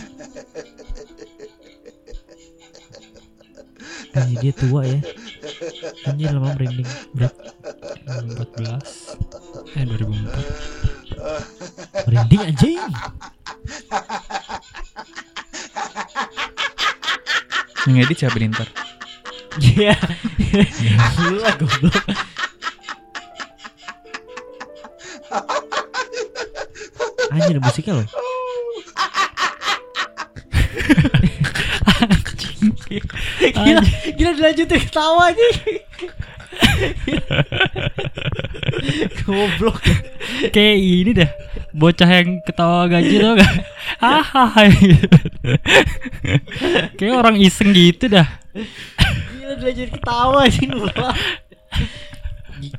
Anjir, 4.19 4.35
dia 4.43 4.51
tua 4.51 4.83
ya. 4.83 4.99
Anjir 6.11 6.35
lama 6.35 6.51
merinding. 6.59 6.83
Berat. 7.15 7.31
2014 8.03 9.79
eh 9.79 9.87
2004 9.87 12.03
Merinding 12.03 12.51
anjing. 12.51 12.83
Yang 17.87 17.95
edit 18.03 18.17
siapa 18.19 18.35
nih 18.35 18.51
ntar? 18.51 18.67
Iya. 19.55 19.95
Gila 21.15 21.47
goblok. 21.63 21.95
Anjir 27.31 27.55
musiknya 27.63 28.03
loh. 28.03 28.24
Gila, 34.15 34.31
dilanjutin 34.33 34.79
ketawa 34.79 35.29
aja. 35.29 35.47
Goblok. 39.27 39.83
kayak 40.55 40.77
ini 40.79 41.11
dah 41.11 41.31
bocah 41.75 42.07
yang 42.07 42.39
ketawa 42.47 42.87
gaji 42.87 43.19
tau 43.19 43.35
gak 43.35 43.53
hahaha 43.99 44.63
kayak 46.95 47.15
orang 47.15 47.35
iseng 47.39 47.75
gitu 47.75 48.07
dah 48.07 48.23
Gila 49.35 49.53
dilanjutin 49.59 49.91
ketawa 49.99 50.47
sih 50.47 50.63
Nurul. 50.65 51.11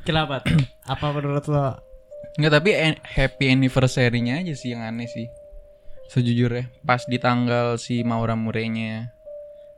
Kenapa 0.01 0.41
tuh? 0.41 0.57
Apa 0.83 1.13
menurut 1.13 1.45
lo? 1.45 1.77
Enggak 2.37 2.59
tapi 2.59 2.69
en- 2.73 3.01
happy 3.05 3.53
anniversary-nya 3.53 4.41
aja 4.41 4.53
sih 4.57 4.73
yang 4.73 4.81
aneh 4.81 5.05
sih. 5.05 5.29
Sejujurnya 6.09 6.65
pas 6.81 7.05
di 7.05 7.21
tanggal 7.21 7.77
si 7.77 8.01
Maura 8.01 8.33
Murenya 8.33 9.13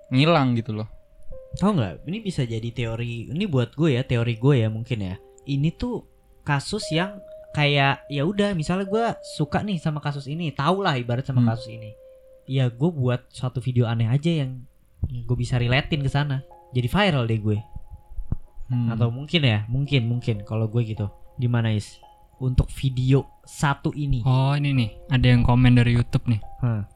ngilang 0.08 0.56
gitu 0.56 0.72
loh. 0.72 0.88
Tahu 1.58 1.72
nggak? 1.74 2.06
Ini 2.06 2.18
bisa 2.22 2.46
jadi 2.46 2.70
teori. 2.70 3.34
Ini 3.34 3.46
buat 3.50 3.74
gue 3.74 3.98
ya, 3.98 4.06
teori 4.06 4.38
gue 4.38 4.56
ya 4.62 4.70
mungkin 4.70 5.00
ya. 5.02 5.16
Ini 5.44 5.74
tuh 5.74 6.06
kasus 6.46 6.86
yang 6.94 7.18
kayak 7.52 8.06
ya 8.08 8.22
udah, 8.24 8.54
misalnya 8.54 8.86
gue 8.86 9.06
suka 9.36 9.66
nih 9.66 9.82
sama 9.82 9.98
kasus 10.00 10.30
ini, 10.30 10.54
tau 10.54 10.86
lah 10.86 10.94
ibarat 10.94 11.26
sama 11.26 11.42
Hmm. 11.42 11.50
kasus 11.50 11.68
ini. 11.68 11.98
Ya 12.46 12.70
gue 12.70 12.90
buat 12.90 13.26
suatu 13.30 13.58
video 13.60 13.90
aneh 13.90 14.06
aja 14.06 14.30
yang 14.46 14.62
gue 15.02 15.38
bisa 15.38 15.58
relatein 15.58 16.06
ke 16.06 16.10
sana. 16.10 16.46
Jadi 16.70 16.86
viral 16.86 17.26
deh 17.26 17.42
gue. 17.42 17.58
Hmm. 18.70 18.94
Atau 18.94 19.10
mungkin 19.10 19.42
ya, 19.42 19.66
mungkin 19.66 20.06
mungkin 20.06 20.46
kalau 20.46 20.70
gue 20.70 20.86
gitu. 20.86 21.10
Gimana 21.38 21.74
is? 21.74 21.98
Untuk 22.40 22.70
video 22.72 23.28
satu 23.44 23.92
ini. 23.92 24.24
oh 24.24 24.56
ini 24.56 24.72
nih 24.72 24.90
ada 25.12 25.28
yang 25.28 25.44
komen 25.44 25.76
dari 25.76 25.92
YouTube 25.92 26.24
nih 26.32 26.40
Hah. 26.64 26.88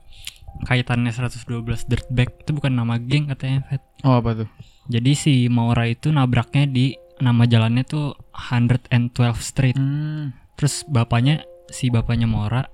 Kaitannya 0.61 1.09
112 1.09 1.43
Dirtbag 1.85 2.29
itu 2.39 2.51
bukan 2.53 2.71
nama 2.71 2.95
geng 2.97 3.27
katanya 3.27 3.65
Fat. 3.65 3.81
Oh 4.03 4.19
apa 4.19 4.45
tuh? 4.45 4.49
jadi 4.83 5.11
si 5.15 5.47
Maura 5.47 5.87
itu 5.87 6.11
nabraknya 6.11 6.67
di 6.67 6.93
nama 7.17 7.47
jalannya 7.47 7.83
tuh 7.83 8.13
112 8.35 8.91
Street 9.39 9.75
Hmm. 9.75 10.35
terus 10.53 10.83
bapaknya 10.85 11.41
si 11.67 11.87
bapaknya 11.87 12.27
Maura 12.27 12.67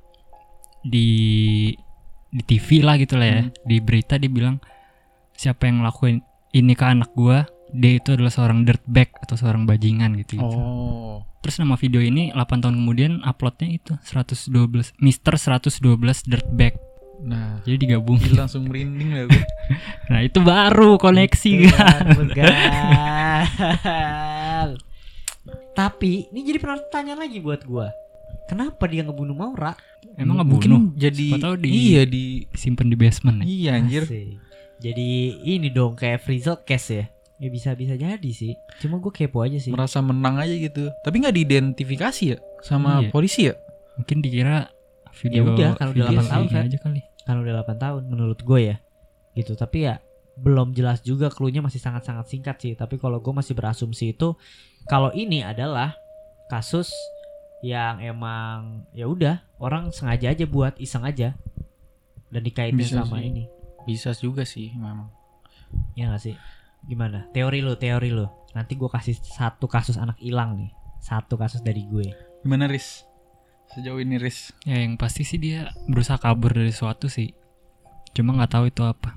di 0.81 1.69
di 2.29 2.41
TV 2.43 2.81
lah 2.81 2.97
gitu 2.97 3.17
lah 3.17 3.27
ya 3.27 3.41
Hmm. 3.45 3.53
di 3.63 3.77
berita 3.77 4.17
dia 4.17 4.29
bilang 4.29 4.57
siapa 5.33 5.65
yang 5.65 5.81
ngelakuin 5.81 6.21
ini 6.51 6.73
ke 6.73 6.85
anak 6.85 7.13
gua 7.13 7.45
dia 7.69 8.01
itu 8.01 8.17
adalah 8.17 8.33
seorang 8.33 8.65
dirtbag 8.65 9.13
atau 9.21 9.37
seorang 9.37 9.69
bajingan 9.69 10.17
gitu, 10.17 10.41
gitu. 10.41 10.57
Oh. 10.57 11.21
terus 11.39 11.61
nama 11.61 11.77
video 11.77 12.01
ini 12.01 12.33
8 12.33 12.59
tahun 12.59 12.75
kemudian 12.75 13.21
uploadnya 13.21 13.69
itu 13.69 13.93
112 14.01 14.97
Mister 14.97 15.37
112 15.37 15.77
dirtbag 16.25 16.73
Nah, 17.21 17.60
jadi 17.62 17.75
digabung 17.77 18.15
gila, 18.15 18.43
langsung 18.43 18.63
merinding 18.63 19.12
lah 19.12 19.23
gue. 19.25 19.43
nah 20.10 20.19
itu 20.19 20.39
baru 20.39 20.95
koneksi 20.95 21.51
Iya, 21.51 21.69
kan 21.69 22.01
Begal. 22.15 22.49
Tapi 25.71 26.27
ini 26.29 26.39
jadi 26.43 26.60
pertanyaan 26.60 27.19
lagi 27.19 27.39
buat 27.39 27.63
gua. 27.63 27.91
Kenapa 28.45 28.86
dia 28.86 29.03
ngebunuh 29.03 29.34
Maura? 29.34 29.75
emang 30.15 30.41
mungkin 30.41 30.69
ngebunuh 30.69 30.95
jadi 30.97 31.27
Siapa 31.29 31.43
tahu 31.43 31.55
di- 31.60 31.71
iya 31.71 32.01
di 32.03 32.23
simpen 32.51 32.88
di 32.88 32.95
basement 32.95 33.39
ya? 33.39 33.45
iya 33.45 33.69
anjir. 33.75 34.03
Asik. 34.03 34.39
Jadi 34.79 35.10
ini 35.45 35.67
dong 35.69 35.93
kayak 35.93 36.19
Frizzle 36.19 36.60
case 36.62 36.89
ya. 36.89 37.05
Ya 37.38 37.47
bisa 37.47 37.71
bisa 37.73 37.93
jadi 37.93 38.29
sih. 38.29 38.55
Cuma 38.79 38.97
gue 38.97 39.10
kepo 39.10 39.39
aja 39.39 39.55
sih. 39.55 39.69
Merasa 39.69 39.99
menang 39.99 40.36
aja 40.38 40.51
gitu. 40.51 40.88
Tapi 40.97 41.15
nggak 41.17 41.36
diidentifikasi 41.36 42.23
ya 42.25 42.38
sama 42.62 42.99
Iya. 43.01 43.10
polisi 43.10 43.41
ya? 43.45 43.55
mungkin 43.93 44.17
dikira 44.17 44.71
video 45.13 45.43
Ya 45.43 45.47
udah, 45.49 45.69
kalau 45.75 45.91
udah 45.91 46.08
video 46.08 46.19
8 46.21 46.32
tahun, 46.32 46.45
Fat. 46.49 46.63
aja 46.63 46.77
kali 46.79 47.01
Kan 47.29 47.45
udah 47.45 47.61
8 47.61 47.77
tahun 47.77 48.09
menurut 48.09 48.41
gue 48.41 48.73
ya. 48.73 48.77
Gitu. 49.37 49.53
Tapi 49.53 49.85
ya 49.85 50.01
belum 50.41 50.73
jelas 50.73 51.05
juga 51.05 51.29
clue-nya 51.29 51.61
masih 51.61 51.77
sangat-sangat 51.77 52.25
singkat 52.25 52.57
sih. 52.57 52.73
Tapi 52.73 52.97
kalau 52.97 53.21
gue 53.21 53.29
masih 53.29 53.53
berasumsi 53.53 54.17
itu 54.17 54.33
kalau 54.89 55.13
ini 55.13 55.45
adalah 55.45 55.93
kasus 56.49 56.89
yang 57.61 58.01
emang 58.01 58.87
ya 58.97 59.05
udah 59.05 59.45
orang 59.61 59.93
sengaja 59.93 60.33
aja 60.33 60.49
buat 60.49 60.73
iseng 60.81 61.05
aja 61.05 61.37
dan 62.33 62.41
dikaitin 62.41 62.81
Bisa 62.81 63.05
sama 63.05 63.21
sih. 63.21 63.29
ini. 63.29 63.43
Bisa 63.85 64.09
juga 64.17 64.41
sih 64.41 64.73
memang. 64.73 65.13
Ya 65.93 66.09
gak 66.09 66.23
sih? 66.25 66.35
Gimana? 66.89 67.29
Teori 67.29 67.61
lo, 67.61 67.77
teori 67.77 68.09
lo. 68.09 68.49
Nanti 68.57 68.73
gue 68.73 68.89
kasih 68.89 69.13
satu 69.21 69.69
kasus 69.69 70.01
anak 70.01 70.17
hilang 70.17 70.57
nih. 70.57 70.71
Satu 70.97 71.37
kasus 71.37 71.61
dari 71.61 71.85
gue. 71.85 72.09
Gimana 72.41 72.65
Riz? 72.65 73.05
Sejauh 73.69 73.99
ini 73.99 74.17
Riz? 74.17 74.49
Ya 74.63 74.77
yang 74.77 74.97
pasti 74.97 75.21
sih 75.21 75.38
dia 75.38 75.69
berusaha 75.86 76.17
kabur 76.17 76.51
dari 76.51 76.71
suatu 76.71 77.05
sih. 77.05 77.29
Cuma 78.12 78.34
nggak 78.34 78.51
tahu 78.51 78.65
itu 78.67 78.82
apa. 78.82 79.13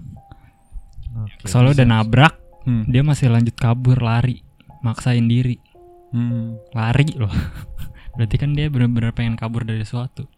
Oke, 1.15 1.45
Soalnya 1.45 1.73
udah 1.75 1.89
nabrak, 1.91 2.35
Hmm. 2.63 2.85
dia 2.87 3.01
masih 3.01 3.29
lanjut 3.29 3.53
kabur 3.55 3.99
lari, 3.99 4.45
maksain 4.81 5.25
diri, 5.25 5.57
Hmm. 6.11 6.57
lari 6.71 7.09
loh. 7.15 7.33
Berarti 8.15 8.37
kan 8.37 8.53
dia 8.53 8.69
benar-benar 8.69 9.13
pengen 9.13 9.35
kabur 9.35 9.65
dari 9.65 9.83
suatu. 9.83 10.29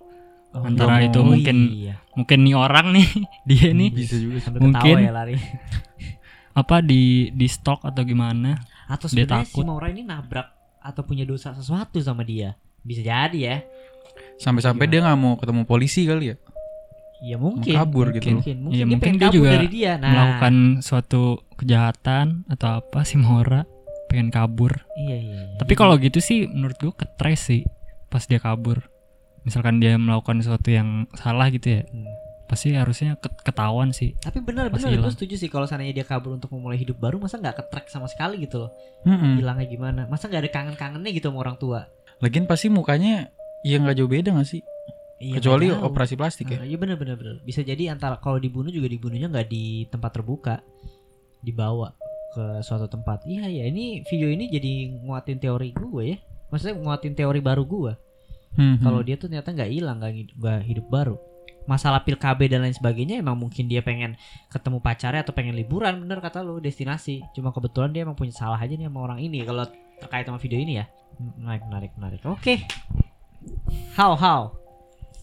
Oh, 0.55 0.63
antara 0.63 1.03
iya. 1.03 1.11
itu 1.11 1.19
Oh, 1.19 1.27
mungkin- 1.27 1.67
iya. 1.69 1.95
Mungkin 2.15 2.39
nih 2.41 2.55
orang 2.55 2.95
nih, 2.95 3.09
dia 3.51 3.71
nih 3.73 3.91
Bisa 3.91 4.15
juga. 4.17 4.39
Sambil 4.39 4.63
mungkin- 4.63 4.99
ketawa 4.99 5.11
ya 5.11 5.13
lari. 5.13 5.35
apa 6.55 6.77
di 6.79 7.03
di 7.35 7.47
stok 7.47 7.83
atau 7.83 8.03
gimana? 8.03 8.55
Atau 8.87 9.11
Dia 9.11 9.27
sebenarnya 9.27 9.51
si. 9.51 9.59
Maura 9.61 9.91
ini 9.91 10.07
nabrak 10.07 10.47
atau 10.79 11.03
punya 11.03 11.27
dosa 11.27 11.51
sesuatu 11.51 11.99
sama 11.99 12.23
dia. 12.23 12.55
Bisa 12.81 13.03
jadi 13.03 13.39
ya. 13.41 13.57
Sampai-sampai 14.37 14.87
dia 14.87 15.01
nggak 15.01 15.17
mau 15.17 15.35
ketemu 15.35 15.63
polisi 15.65 16.05
kali 16.05 16.35
ya? 16.35 16.37
Ya 17.25 17.37
mungkin. 17.39 17.73
kabur 17.73 18.13
gitu. 18.13 18.37
Mungkin, 18.37 18.57
mungkin, 18.61 18.75
Iya, 18.75 18.77
dia 18.77 18.87
mungkin 18.87 19.01
pengen 19.01 19.17
dia 19.17 19.27
kabur 19.27 19.37
juga 19.39 19.51
dari 19.51 19.69
dia. 19.69 19.93
Nah, 19.97 20.11
Melakukan 20.11 20.55
suatu 20.81 21.23
kejahatan 21.57 22.27
atau 22.47 22.69
apa 22.79 23.01
si 23.03 23.17
Maura 23.17 23.65
pengen 24.07 24.29
kabur. 24.29 24.85
Iya, 24.95 25.17
iya. 25.17 25.35
iya. 25.41 25.57
Tapi 25.57 25.73
kalau 25.73 25.97
gitu 25.97 26.21
sih 26.21 26.45
menurut 26.45 26.77
gua 26.77 26.93
ketres 26.93 27.41
sih 27.43 27.63
pas 28.07 28.23
dia 28.23 28.37
kabur. 28.37 28.85
Misalkan 29.43 29.77
dia 29.77 29.97
melakukan 29.97 30.41
sesuatu 30.41 30.69
yang 30.69 31.05
salah 31.15 31.49
gitu 31.49 31.69
ya, 31.71 31.83
Hmm. 31.85 32.09
pasti 32.45 32.73
harusnya 32.73 33.17
ket- 33.17 33.41
ketahuan 33.43 33.91
sih. 33.91 34.17
Tapi 34.19 34.41
benar 34.41 34.69
benar 34.69 34.89
gue 34.91 35.11
setuju 35.11 35.37
sih 35.37 35.49
kalau 35.49 35.65
seandainya 35.65 35.95
dia 35.95 36.07
kabur 36.07 36.33
untuk 36.33 36.49
memulai 36.51 36.77
hidup 36.77 36.97
baru 36.97 37.17
masa 37.17 37.37
nggak 37.37 37.57
ketrek 37.59 37.89
sama 37.89 38.05
sekali 38.05 38.37
gitu 38.39 38.57
loh. 38.59 38.71
Hmm. 39.03 39.37
Hilangnya 39.37 39.65
gimana? 39.67 40.01
Masa 40.07 40.29
nggak 40.29 40.43
ada 40.43 40.51
kangen-kangennya 40.51 41.11
gitu 41.11 41.29
sama 41.29 41.41
orang 41.41 41.57
tua? 41.57 41.89
Lagian 42.21 42.45
pasti 42.45 42.69
mukanya 42.69 43.29
ya 43.65 43.81
nggak 43.81 43.97
jauh 43.97 44.11
beda 44.11 44.31
gak 44.37 44.49
sih? 44.49 44.63
Iya, 45.25 45.41
Kecuali 45.41 45.73
nggak 45.73 45.83
operasi 45.89 46.15
plastik 46.21 46.47
ya. 46.53 46.61
Ah, 46.61 46.67
Iya 46.69 46.77
benar 46.77 47.01
benar 47.01 47.17
benar. 47.17 47.41
Bisa 47.47 47.65
jadi 47.65 47.89
antara 47.89 48.21
kalau 48.21 48.37
dibunuh 48.37 48.69
juga 48.69 48.93
dibunuhnya 48.93 49.33
nggak 49.33 49.49
di 49.49 49.89
tempat 49.89 50.21
terbuka, 50.21 50.61
dibawa 51.41 51.97
ke 52.35 52.61
suatu 52.61 52.91
tempat. 52.91 53.25
Iya 53.25 53.47
ya, 53.49 53.65
ini 53.71 54.03
video 54.05 54.29
ini 54.29 54.51
jadi 54.51 54.91
nguatin 55.07 55.39
teori 55.41 55.71
gue 55.73 56.03
ya. 56.13 56.17
Maksudnya 56.51 56.77
nguatin 56.77 57.15
teori 57.17 57.41
baru 57.41 57.63
gue. 57.65 57.93
Hmm, 58.55 58.79
Kalau 58.83 59.01
hmm. 59.03 59.07
dia 59.07 59.17
tuh 59.19 59.27
ternyata 59.31 59.51
nggak 59.55 59.71
hilang, 59.71 59.97
nggak 59.99 60.13
hidup, 60.15 60.37
nggak 60.39 60.61
hidup 60.67 60.87
baru. 60.91 61.17
Masalah 61.65 62.05
pil 62.05 62.21
KB 62.21 62.53
dan 62.53 62.61
lain 62.61 62.77
sebagainya 62.77 63.25
emang 63.25 63.41
mungkin 63.41 63.65
dia 63.65 63.81
pengen 63.81 64.21
ketemu 64.53 64.85
pacarnya 64.85 65.25
atau 65.25 65.33
pengen 65.33 65.57
liburan 65.57 66.05
bener 66.05 66.21
kata 66.21 66.45
lu 66.45 66.61
destinasi. 66.61 67.25
Cuma 67.33 67.55
kebetulan 67.55 67.89
dia 67.95 68.05
emang 68.05 68.19
punya 68.19 68.37
salah 68.37 68.61
aja 68.61 68.77
nih 68.77 68.85
sama 68.85 69.01
orang 69.01 69.25
ini 69.25 69.41
kalau 69.47 69.65
terkait 69.97 70.29
sama 70.29 70.37
video 70.37 70.61
ini 70.61 70.83
ya. 70.83 70.85
Menarik 71.41 71.65
menarik 71.65 71.91
menarik. 71.97 72.21
Oke. 72.29 72.69
How 73.93 74.15
how. 74.15 74.55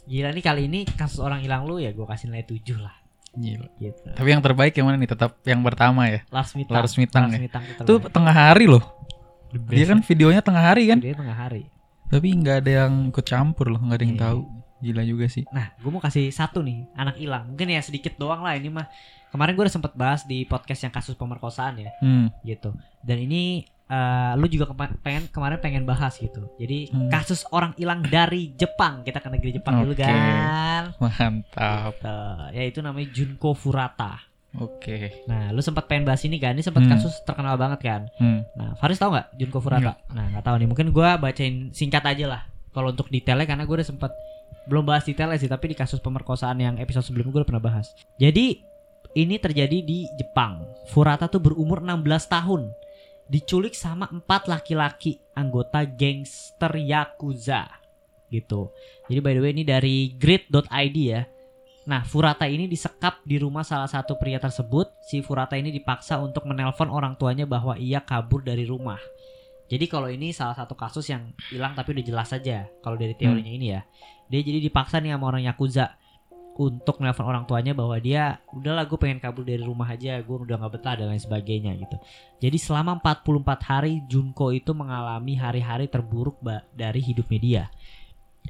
Gila 0.05 0.31
nih 0.31 0.43
kali 0.43 0.62
ini 0.65 0.84
kasus 0.86 1.17
orang 1.17 1.39
hilang 1.39 1.63
lu 1.63 1.77
ya 1.77 1.91
gue 1.91 2.03
kasih 2.03 2.27
nilai 2.27 2.43
7 2.43 2.60
lah 2.77 2.95
Gila. 3.31 3.67
gitu. 3.77 4.07
Tapi 4.12 4.27
yang 4.27 4.43
terbaik 4.43 4.73
yang 4.73 4.86
mana 4.86 4.97
nih? 4.97 5.07
Tetap 5.07 5.39
yang 5.43 5.62
pertama 5.62 6.03
ya. 6.05 6.19
Lars 6.27 6.51
Mitang. 6.51 6.75
Lars 6.75 6.93
Mitang 6.95 7.25
ya. 7.31 7.39
Mitang 7.39 7.63
itu 7.63 7.79
Itu 7.79 7.93
tengah 8.12 8.34
hari 8.34 8.67
loh. 8.67 8.84
Dia 9.67 9.86
kan 9.88 9.99
videonya 10.01 10.41
tengah 10.43 10.63
hari 10.63 10.88
kan. 10.88 10.99
Dia 10.99 11.15
tengah 11.15 11.36
hari. 11.36 11.67
Tapi 12.12 12.27
nggak 12.34 12.57
ada 12.60 12.71
yang 12.84 13.07
ikut 13.07 13.23
campur 13.23 13.71
loh, 13.71 13.79
nggak 13.79 13.97
ada 13.97 14.03
yang 14.03 14.15
Iya. 14.15 14.23
tahu. 14.27 14.41
Gila 14.81 15.03
juga 15.05 15.25
sih. 15.29 15.45
Nah, 15.47 15.71
gue 15.77 15.88
mau 15.88 16.01
kasih 16.01 16.27
satu 16.27 16.60
nih, 16.60 16.89
anak 16.91 17.15
hilang. 17.15 17.53
Mungkin 17.53 17.69
ya 17.69 17.79
sedikit 17.79 18.17
doang 18.17 18.41
lah 18.41 18.57
ini 18.57 18.67
mah. 18.67 18.89
Kemarin 19.31 19.53
gue 19.53 19.63
udah 19.63 19.71
sempet 19.71 19.93
bahas 19.93 20.25
di 20.25 20.43
podcast 20.43 20.81
yang 20.81 20.91
kasus 20.91 21.15
pemerkosaan 21.15 21.79
ya, 21.79 21.91
Hmm. 22.03 22.27
gitu. 22.43 22.75
Dan 22.99 23.21
ini 23.21 23.63
eh, 23.91 24.34
lu 24.34 24.47
juga 24.47 24.65
kema- 24.65 24.95
pengen 24.97 25.27
kemarin 25.27 25.60
pengen 25.60 25.84
bahas 25.84 26.15
gitu. 26.15 26.47
Jadi 26.56 26.88
Hmm. 26.88 27.12
kasus 27.12 27.43
orang 27.49 27.75
hilang 27.75 27.99
dari 28.01 28.56
Jepang. 28.56 29.04
Kita 29.04 29.19
ke 29.19 29.27
negeri 29.27 29.51
Jepang 29.54 29.84
dulu 29.84 29.91
Oke. 29.91 30.01
kan. 30.01 30.95
Mantap. 30.95 31.93
Tuh, 31.99 32.39
ya 32.51 32.63
itu 32.63 32.80
namanya 32.80 33.12
Junko 33.12 33.51
Furata. 33.51 34.15
Oke. 34.54 35.23
Nah, 35.25 35.51
lu 35.51 35.60
sempat 35.60 35.88
pengen 35.88 36.04
bahas 36.04 36.19
ini 36.21 36.36
kan? 36.36 36.51
Ini 36.51 36.60
sempat 36.62 36.84
Hmm. 36.84 36.91
kasus 36.91 37.19
terkenal 37.21 37.56
banget 37.56 37.80
kan? 37.82 38.01
Hmm. 38.15 38.43
Nah, 38.54 38.75
Faris 38.75 38.95
tahu 38.95 39.12
nggak 39.12 39.27
Junko 39.36 39.60
Furata? 39.60 39.95
Nah, 40.10 40.27
nggak 40.30 40.43
tahu 40.43 40.56
nih. 40.56 40.67
Mungkin 40.67 40.88
gua 40.89 41.15
bacain 41.15 41.71
singkat 41.71 42.04
aja 42.06 42.25
lah. 42.27 42.41
Kalau 42.69 42.89
untuk 42.89 43.08
detailnya 43.08 43.43
karena 43.43 43.63
gue 43.63 43.75
udah 43.75 43.84
sempat 43.86 44.12
belum 44.62 44.84
bahas 44.86 45.04
detailnya 45.04 45.36
sih, 45.36 45.47
tapi 45.47 45.67
di 45.67 45.75
kasus 45.75 45.99
pemerkosaan 45.99 46.56
yang 46.58 46.75
episode 46.77 47.04
sebelumnya 47.04 47.32
gue 47.32 47.41
udah 47.43 47.49
pernah 47.49 47.63
bahas. 47.65 47.91
Jadi 48.15 48.63
ini 49.13 49.36
terjadi 49.36 49.77
di 49.82 50.08
Jepang. 50.13 50.63
Furata 50.88 51.27
tuh 51.27 51.39
berumur 51.39 51.80
16 51.80 51.99
tahun. 52.25 52.71
Diculik 53.32 53.72
sama 53.72 54.12
empat 54.12 54.52
laki-laki 54.52 55.24
anggota 55.39 55.88
gangster 55.88 56.76
yakuza 56.76 57.63
gitu. 58.28 58.76
Jadi 59.08 59.20
by 59.24 59.32
the 59.32 59.41
way 59.44 59.52
ini 59.56 59.63
dari 59.63 60.12
grid.id 60.20 60.98
ya. 61.00 61.24
Nah, 61.88 62.04
Furata 62.04 62.46
ini 62.46 62.67
disekap 62.67 63.24
di 63.24 63.39
rumah 63.39 63.63
salah 63.63 63.88
satu 63.88 64.20
pria 64.20 64.38
tersebut. 64.38 64.91
Si 65.08 65.24
Furata 65.24 65.56
ini 65.56 65.72
dipaksa 65.72 66.20
untuk 66.20 66.44
menelpon 66.44 66.91
orang 66.91 67.15
tuanya 67.15 67.48
bahwa 67.48 67.80
ia 67.80 68.04
kabur 68.04 68.44
dari 68.44 68.67
rumah. 68.67 69.00
Jadi 69.72 69.88
kalau 69.88 70.12
ini 70.12 70.36
salah 70.36 70.52
satu 70.52 70.76
kasus 70.76 71.08
yang 71.08 71.32
hilang 71.48 71.72
tapi 71.72 71.96
udah 71.96 72.04
jelas 72.04 72.28
saja 72.28 72.67
kalau 72.84 73.00
dari 73.00 73.15
teorinya 73.15 73.48
ini 73.48 73.67
ya. 73.72 73.82
Dia 74.28 74.44
jadi 74.44 74.60
dipaksa 74.60 75.00
nih 75.00 75.15
sama 75.15 75.32
orang 75.32 75.48
Yakuza 75.48 75.96
untuk 76.62 77.02
nelpon 77.02 77.26
orang 77.26 77.50
tuanya 77.50 77.74
bahwa 77.74 77.97
dia 77.97 78.38
udahlah 78.54 78.86
gue 78.86 78.93
pengen 79.02 79.17
kabur 79.17 79.41
dari 79.41 79.65
rumah 79.65 79.89
aja, 79.89 80.21
gue 80.21 80.38
udah 80.45 80.62
nggak 80.62 80.74
betah 80.78 80.93
dan 80.93 81.10
lain 81.10 81.17
sebagainya 81.17 81.74
gitu. 81.74 81.97
Jadi 82.38 82.58
selama 82.62 83.02
44 83.02 83.41
hari 83.65 83.93
Junko 84.06 84.54
itu 84.54 84.69
mengalami 84.78 85.34
hari-hari 85.34 85.89
terburuk 85.89 86.38
dari 86.78 87.02
hidupnya 87.02 87.39
dia. 87.41 87.63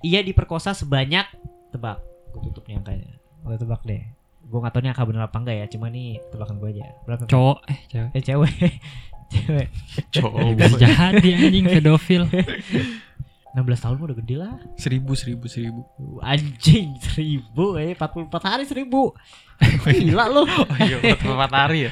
Ia 0.03 0.19
diperkosa 0.19 0.75
sebanyak 0.75 1.23
tebak, 1.71 2.03
gue 2.35 2.41
tutup 2.51 2.67
nih 2.67 2.83
angkanya. 2.83 3.15
Gue 3.47 3.55
tebak 3.55 3.81
deh. 3.87 4.03
Gue 4.43 4.59
gak 4.59 4.75
tau 4.75 4.83
nih 4.83 4.91
angka 4.91 5.07
bener 5.07 5.23
apa 5.23 5.37
enggak 5.39 5.55
ya, 5.55 5.65
cuma 5.71 5.87
nih 5.87 6.19
tebakan 6.35 6.59
gue 6.59 6.69
aja. 6.75 6.83
Berapa? 7.07 7.23
Cowok 7.31 7.57
eh 7.71 7.79
cewek. 7.87 8.11
Eh 8.11 8.23
cewek. 8.27 8.53
cewek. 9.33 9.67
Cowok. 10.11 10.39
Jahat 10.75 11.23
dia 11.23 11.39
anjing 11.39 11.63
pedofil. 11.63 12.27
16 13.51 13.83
tahun 13.83 13.97
udah 13.99 14.17
gede 14.23 14.35
lah. 14.39 14.55
seribu 14.79 15.11
seribu 15.11 15.45
seribu. 15.51 15.83
Anjing 16.23 16.95
seribu 17.03 17.75
eh 17.75 17.91
44 17.99 18.31
hari 18.47 18.63
seribu 18.63 19.11
Gila 19.91 20.31
lu 20.31 20.47
Oh 20.47 20.77
iya, 20.79 20.97
empat 21.03 21.51
hari 21.51 21.91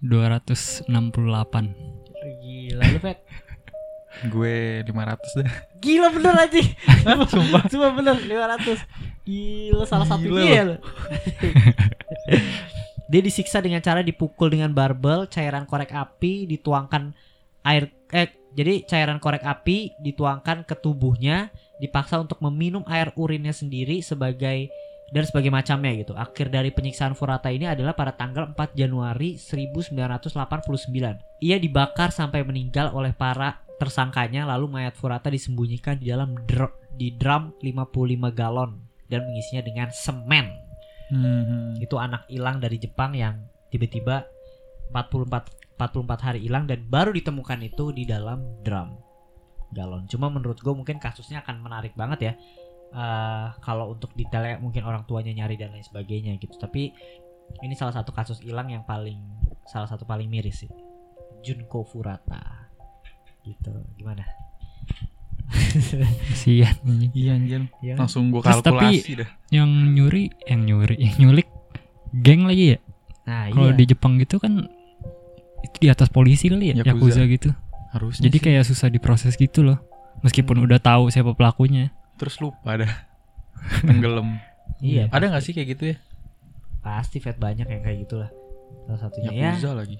268. 0.00 0.88
Gila 2.40 2.84
lu 2.88 2.98
Fet 2.98 3.18
Gue 4.32 4.80
500 4.80 5.44
dah. 5.44 5.52
Gila 5.76 6.08
bener 6.08 6.32
anjing 6.40 6.68
Sumpah 7.32 7.62
Sumpah 7.68 7.92
bener 7.92 8.16
500 8.16 8.80
Gila 9.28 9.84
salah 9.84 10.08
satu 10.08 10.24
Gila 10.24 10.40
dia 10.40 10.62
lu 10.64 10.76
Dia 13.12 13.20
disiksa 13.22 13.60
dengan 13.60 13.84
cara 13.84 14.00
dipukul 14.00 14.50
dengan 14.50 14.72
barbel 14.72 15.28
Cairan 15.28 15.68
korek 15.68 15.92
api 15.92 16.48
dituangkan 16.48 17.12
air 17.62 17.92
Eh 18.08 18.45
jadi 18.56 18.88
cairan 18.88 19.20
korek 19.20 19.44
api 19.44 19.92
dituangkan 20.00 20.64
ke 20.64 20.72
tubuhnya 20.80 21.52
Dipaksa 21.76 22.16
untuk 22.16 22.40
meminum 22.40 22.80
air 22.88 23.12
urinnya 23.20 23.52
sendiri 23.52 24.00
sebagai 24.00 24.72
dan 25.12 25.22
sebagai 25.28 25.52
macamnya 25.52 25.92
gitu. 25.92 26.16
Akhir 26.16 26.48
dari 26.48 26.72
penyiksaan 26.72 27.14
Furata 27.14 27.52
ini 27.52 27.68
adalah 27.68 27.92
pada 27.92 28.16
tanggal 28.16 28.50
4 28.56 28.74
Januari 28.74 29.36
1989. 29.36 31.44
Ia 31.44 31.56
dibakar 31.60 32.10
sampai 32.10 32.42
meninggal 32.42 32.90
oleh 32.96 33.12
para 33.12 33.60
tersangkanya 33.76 34.48
lalu 34.48 34.72
mayat 34.72 34.96
Furata 34.96 35.28
disembunyikan 35.28 36.00
di 36.00 36.08
dalam 36.08 36.32
dr- 36.48 36.96
di 36.96 37.12
drum 37.12 37.52
55 37.60 38.32
galon 38.32 38.80
dan 39.06 39.20
mengisinya 39.28 39.62
dengan 39.62 39.88
semen. 39.92 40.48
Hmm. 41.12 41.76
Itu 41.78 42.00
anak 42.00 42.24
hilang 42.32 42.58
dari 42.58 42.80
Jepang 42.80 43.12
yang 43.12 43.36
tiba-tiba 43.68 44.24
44 44.90 45.65
44 45.76 46.26
hari 46.26 46.40
hilang 46.44 46.64
dan 46.64 46.84
baru 46.88 47.12
ditemukan 47.12 47.60
itu 47.62 47.92
di 47.92 48.08
dalam 48.08 48.40
drum 48.64 48.96
galon. 49.70 50.08
Cuma 50.08 50.32
menurut 50.32 50.56
gue 50.56 50.72
mungkin 50.72 50.96
kasusnya 50.96 51.44
akan 51.44 51.60
menarik 51.60 51.92
banget 51.92 52.20
ya. 52.22 52.32
Eh, 52.96 53.46
kalau 53.60 53.92
untuk 53.92 54.14
detailnya 54.16 54.56
mungkin 54.56 54.86
orang 54.88 55.04
tuanya 55.04 55.36
nyari 55.36 55.60
dan 55.60 55.74
lain 55.76 55.84
sebagainya 55.84 56.38
gitu. 56.40 56.56
Tapi 56.56 56.94
ini 57.60 57.74
salah 57.76 57.92
satu 57.92 58.10
kasus 58.10 58.40
hilang 58.40 58.72
yang 58.72 58.88
paling 58.88 59.20
salah 59.68 59.86
satu 59.90 60.08
paling 60.08 60.30
miris 60.32 60.64
sih. 60.64 60.70
Junko 61.44 61.84
Furata. 61.84 62.72
Gitu. 63.44 63.74
Gimana? 64.00 64.24
Kasihan 66.32 66.74
anjing. 66.82 67.12
Iya 67.14 67.32
anjir. 67.36 67.60
Ya. 67.84 67.94
Langsung 68.00 68.32
gue 68.32 68.40
Terus 68.42 68.64
tapi- 68.64 68.98
kalkulasi 68.98 69.12
dah. 69.22 69.28
Yang 69.52 69.70
nyuri, 69.92 70.24
yang 70.48 70.60
nyuri, 70.66 70.96
yang 70.98 71.14
nyulik 71.22 71.48
geng 72.24 72.48
lagi 72.48 72.74
ya. 72.74 72.78
Nah, 73.26 73.50
Kalau 73.50 73.70
iya. 73.74 73.78
di 73.78 73.84
Jepang 73.90 74.12
gitu 74.22 74.38
kan 74.38 74.70
itu 75.66 75.76
di 75.78 75.88
atas 75.88 76.06
polisi 76.06 76.46
kali 76.46 76.70
ya, 76.70 76.74
Yakuza. 76.80 77.18
yakuza, 77.18 77.22
gitu. 77.26 77.50
Harus. 77.90 78.16
Jadi 78.16 78.38
kayak 78.38 78.62
susah 78.62 78.86
diproses 78.86 79.34
gitu 79.34 79.60
loh. 79.60 79.78
Meskipun 80.18 80.56
Hmm. 80.56 80.64
udah 80.64 80.78
tahu 80.78 81.08
siapa 81.08 81.32
pelakunya. 81.32 81.90
terus 82.14 82.38
lupa 82.38 82.76
dah. 82.76 82.88
Tenggelam. 83.82 84.40
Iya. 84.78 85.10
Ada 85.10 85.28
nggak 85.28 85.42
sih 85.42 85.52
kayak 85.52 85.68
gitu 85.70 85.84
ya? 85.86 85.96
Pasti 86.78 87.18
Fat 87.18 87.36
banyak 87.36 87.66
yang 87.66 87.82
kayak 87.82 87.98
gitulah. 88.00 88.30
Salah 88.84 89.00
satunya 89.00 89.30
ya. 89.30 89.52
Yakuza 89.52 89.74
lagi. 89.74 89.98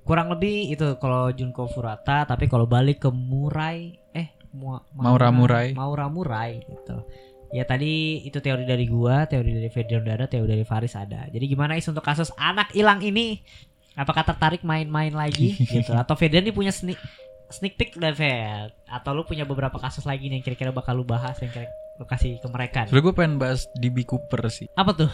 kurang 0.00 0.28
lebih 0.28 0.68
itu 0.68 0.84
kalau 0.98 1.28
Junko 1.30 1.64
Furata 1.66 2.24
tapi 2.24 2.44
kalau 2.44 2.64
balik 2.64 3.00
ke 3.00 3.08
Murai 3.08 3.96
eh 4.10 4.36
Mua- 4.50 4.84
Maura 4.92 5.28
Murai. 5.30 5.72
Maura 5.72 6.08
Murai 6.08 6.60
gitu 6.60 7.04
ya 7.50 7.64
tadi 7.64 8.20
itu 8.20 8.36
teori 8.36 8.64
dari 8.64 8.84
gua 8.84 9.24
teori 9.24 9.48
dari 9.50 9.68
Fedrian 9.68 10.02
Dada 10.02 10.24
teori 10.24 10.44
dari 10.46 10.60
Faris 10.62 10.92
ada 10.92 11.24
jadi 11.26 11.44
gimana 11.46 11.74
is 11.74 11.84
untuk 11.84 12.00
kasus 12.00 12.28
anak 12.34 12.68
hilang 12.70 13.00
ini 13.00 13.40
apakah 13.94 14.22
tertarik 14.24 14.60
main-main 14.60 15.10
lagi 15.10 15.54
gitu 15.72 15.90
atau 15.90 16.14
Fedrian 16.14 16.42
nih 16.42 16.50
punya 16.50 16.70
sneak 16.70 16.98
sneak 17.46 17.74
peek 17.74 17.94
udah 17.94 18.10
Fed 18.10 18.70
atau 18.84 19.10
lu 19.12 19.22
punya 19.22 19.42
beberapa 19.42 19.76
kasus 19.76 20.02
lagi 20.02 20.26
nih 20.26 20.38
yang 20.38 20.44
kira-kira 20.44 20.70
bakal 20.70 20.94
lu 20.94 21.04
bahas 21.04 21.38
yang 21.38 21.48
kira 21.48 21.70
lu 21.94 22.04
kasih 22.04 22.36
ke 22.36 22.48
mereka 22.48 22.78
nih. 22.82 22.90
Sebenernya 22.90 23.06
gue 23.06 23.14
pengen 23.14 23.34
bahas 23.36 23.60
DB 23.72 24.02
Cooper 24.02 24.40
sih. 24.48 24.66
apa 24.72 24.90
tuh 24.92 25.10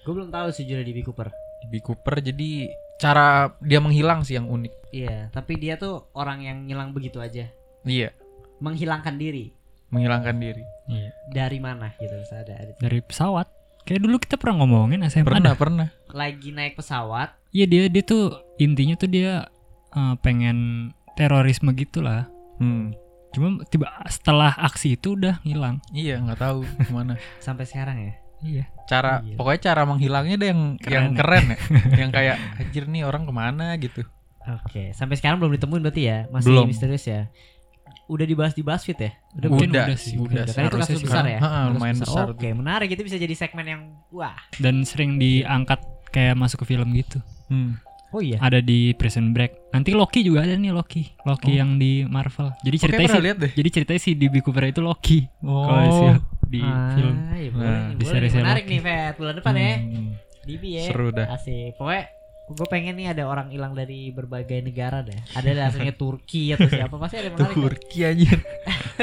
gue 0.00 0.12
belum 0.12 0.28
tahu 0.28 0.48
sejujurnya 0.50 0.84
di 0.84 0.92
B. 0.92 1.00
Cooper 1.00 1.28
DB 1.62 1.74
Cooper 1.80 2.20
jadi 2.20 2.68
cara 2.94 3.52
dia 3.58 3.76
menghilang 3.78 4.20
sih 4.20 4.34
yang 4.34 4.46
unik. 4.46 4.72
iya 4.90 5.28
tapi 5.28 5.56
dia 5.56 5.74
tuh 5.74 6.08
orang 6.12 6.40
yang 6.40 6.64
ngilang 6.64 6.90
begitu 6.90 7.18
aja 7.18 7.48
Iya, 7.82 8.12
menghilangkan 8.58 9.16
diri 9.16 9.52
menghilangkan 9.88 10.36
diri. 10.36 10.64
Iya. 10.86 11.10
dari 11.28 11.58
mana 11.58 11.92
gitu 11.96 12.12
misalnya 12.14 12.42
ada, 12.42 12.54
ada- 12.62 12.78
Dari 12.78 12.98
pesawat. 13.00 13.48
Kayak 13.84 14.00
dulu 14.00 14.16
kita 14.16 14.34
pernah 14.34 14.60
ngomongin 14.60 15.04
SMA 15.04 15.24
Pernah, 15.24 15.52
dah. 15.52 15.54
pernah. 15.54 15.88
lagi 16.08 16.50
naik 16.50 16.74
pesawat 16.74 17.34
Iya 17.50 17.66
dia 17.66 17.82
dia 17.86 18.00
tuh 18.00 18.32
intinya 18.56 18.94
tuh 18.94 19.06
dia 19.06 19.46
eh, 19.90 20.14
pengen 20.18 20.90
terorisme 21.12 21.70
gitulah. 21.72 22.26
Hmm. 22.56 22.94
Cuma 23.30 23.62
tiba 23.64 23.90
setelah 24.06 24.54
aksi 24.54 24.94
itu 24.94 25.14
udah 25.14 25.42
hilang. 25.42 25.82
Iya, 25.90 26.18
nggak 26.18 26.38
tahu 26.40 26.62
ke 26.62 26.90
mana. 26.90 27.14
sampai 27.44 27.64
sekarang 27.64 27.98
ya 28.00 28.14
Iya. 28.40 28.64
Cara 28.84 29.20
Gila. 29.20 29.36
pokoknya 29.36 29.60
cara 29.64 29.82
menghilangnya 29.84 30.36
deh 30.36 30.48
yang 30.48 30.62
Keren 30.76 30.92
yang 30.92 31.06
ya. 31.06 31.16
keren 31.16 31.44
ya. 31.46 31.58
yang 32.04 32.10
kayak 32.10 32.36
anjir 32.58 32.84
nih 32.84 33.02
orang 33.02 33.24
ke 33.24 33.32
mana 33.32 33.72
gitu. 33.76 34.04
oke 34.44 34.92
sampai 34.92 35.16
sekarang 35.16 35.40
belum 35.40 35.56
ditemuin 35.56 35.80
berarti 35.80 36.02
ya 36.04 36.18
masih 36.28 36.52
Belum. 36.52 36.68
misterius 36.68 37.08
ya 37.08 37.32
udah 38.06 38.24
dibahas 38.24 38.52
di 38.52 38.60
BuzzFeed 38.60 38.98
ya 38.98 39.10
Udah, 39.10 39.16
Udah, 39.34 39.48
mungkin 39.48 39.68
udah 39.70 39.86
sih. 39.94 40.14
udah. 40.14 40.44
Karena 40.46 40.66
itu 40.66 40.76
kasus 40.78 40.94
sih. 40.94 41.04
besar 41.04 41.24
ya 41.24 41.38
Ha, 41.38 41.48
ha, 41.48 41.60
lumayan 41.68 41.96
besar 41.96 42.24
oke 42.28 42.48
menarik 42.50 42.88
itu 42.88 43.02
bisa 43.02 43.16
jadi 43.16 43.32
segmen 43.32 43.64
yang 43.64 43.82
wah 44.08 44.36
Dan 44.54 44.82
sering 44.82 45.16
diangkat 45.16 45.80
kayak 46.08 46.34
masuk 46.34 46.62
ke 46.62 46.70
film 46.70 46.92
gitu. 46.92 47.18
Hmm. 47.46 47.80
oh 48.08 48.20
iya 48.20 48.38
Ada 48.38 48.60
di 48.60 48.92
Prison 48.92 49.30
Break. 49.30 49.70
Nanti 49.70 49.90
Loki 49.90 50.20
juga 50.20 50.42
ada 50.42 50.54
nih 50.54 50.70
Loki. 50.70 51.02
Loki 51.20 51.50
Oh. 51.50 51.56
yang 51.56 51.76
di 51.76 52.04
Marvel. 52.04 52.54
Jadi 52.60 52.76
ceritanya 52.78 53.08
pernah 53.10 53.18
sih 53.26 53.40
deh. 53.40 53.52
jadi 53.52 53.68
ceritanya 53.70 54.00
si 54.00 54.10
DB 54.12 54.34
Cooper 54.38 54.64
itu 54.66 54.78
Loki. 54.78 55.18
Oh. 55.40 55.64
Kalau 55.64 55.82
si 55.88 56.04
di 56.46 56.60
Ah, 56.60 56.92
film. 56.92 57.14
iya, 57.32 57.48
boleh, 57.50 57.66
Nah, 57.66 57.84
di 57.90 58.04
boleh 58.04 58.30
menarik 58.30 58.62
Loki. 58.62 58.70
nih 58.70 58.80
Fet 58.80 59.14
bulan 59.16 59.34
depan 59.34 59.54
ya 59.54 59.72
Hmm. 59.74 60.08
Dibi 60.44 60.68
ya 60.70 60.82
Seru 60.84 61.08
dah. 61.08 61.26
asik 61.32 61.74
pokoknya 61.74 62.04
gue 62.44 62.66
pengen 62.68 62.92
nih 63.00 63.16
ada 63.16 63.24
orang 63.24 63.48
hilang 63.48 63.72
dari 63.72 64.12
berbagai 64.12 64.60
negara 64.60 65.00
deh. 65.00 65.16
Ada 65.32 65.72
asalnya 65.72 65.96
Turki 65.96 66.52
atau 66.52 66.68
siapa 66.68 66.94
pasti 67.00 67.16
ada 67.16 67.32
yang 67.32 67.36
menarik 67.40 67.56
kan? 67.56 67.64
Turki 67.64 67.98
anjir. 68.04 68.38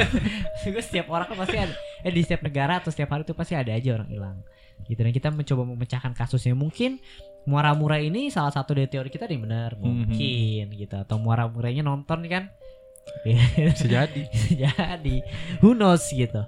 gue 0.75 0.83
setiap 0.85 1.07
orang 1.09 1.25
kan 1.25 1.37
pasti 1.41 1.57
ada 1.57 1.73
eh 2.05 2.13
di 2.13 2.21
setiap 2.21 2.45
negara 2.45 2.77
atau 2.77 2.93
setiap 2.93 3.09
hari 3.17 3.25
tuh 3.25 3.33
pasti 3.33 3.57
ada 3.57 3.73
aja 3.73 3.89
orang 3.97 4.09
hilang. 4.13 4.37
Gitu 4.85 5.01
dan 5.01 5.13
kita 5.13 5.27
mencoba 5.33 5.63
memecahkan 5.73 6.13
kasusnya. 6.13 6.53
Mungkin 6.53 7.01
muara 7.49 7.73
murai 7.73 8.13
ini 8.13 8.29
salah 8.29 8.53
satu 8.53 8.77
dari 8.77 8.85
teori 8.85 9.09
kita 9.09 9.25
nih 9.25 9.41
benar. 9.41 9.73
Mungkin 9.81 10.77
gitu. 10.77 10.95
Atau 11.01 11.17
muara 11.17 11.49
murainya 11.49 11.81
nonton 11.81 12.21
kan? 12.29 12.53
Bisa 13.25 13.89
jadi. 13.89 14.21
jadi. 14.69 15.15
Who 15.65 15.73
knows 15.73 16.05
gitu. 16.13 16.45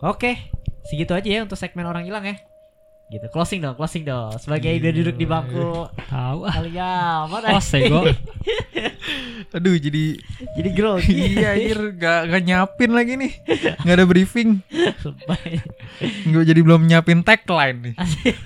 Oke 0.00 0.62
segitu 0.82 1.14
aja 1.14 1.28
ya 1.28 1.40
untuk 1.46 1.58
segmen 1.58 1.86
orang 1.86 2.02
hilang 2.02 2.26
ya 2.26 2.36
gitu 3.12 3.26
closing 3.28 3.60
dong 3.60 3.76
closing 3.76 4.08
dong 4.08 4.32
sebagai 4.40 4.72
udah 4.80 4.92
duduk 4.96 5.16
di 5.20 5.26
bangku 5.28 5.86
Tahu 6.08 6.38
ah. 6.48 6.52
kalian 6.56 7.28
mana 7.28 7.46
Oh, 7.52 7.62
sego. 7.62 8.08
Aduh 9.52 9.76
jadi 9.76 10.16
jadi 10.56 10.70
grogi 10.72 11.36
iya 11.36 11.52
anjir 11.52 11.92
gak, 11.96 12.32
gak 12.32 12.42
nyapin 12.48 12.90
lagi 12.96 13.12
nih. 13.20 13.32
Gak 13.84 13.94
ada 14.00 14.04
briefing. 14.08 14.64
Gue 16.28 16.42
jadi 16.48 16.60
belum 16.64 16.88
nyiapin 16.88 17.20
tagline 17.20 17.92
nih. 17.92 17.94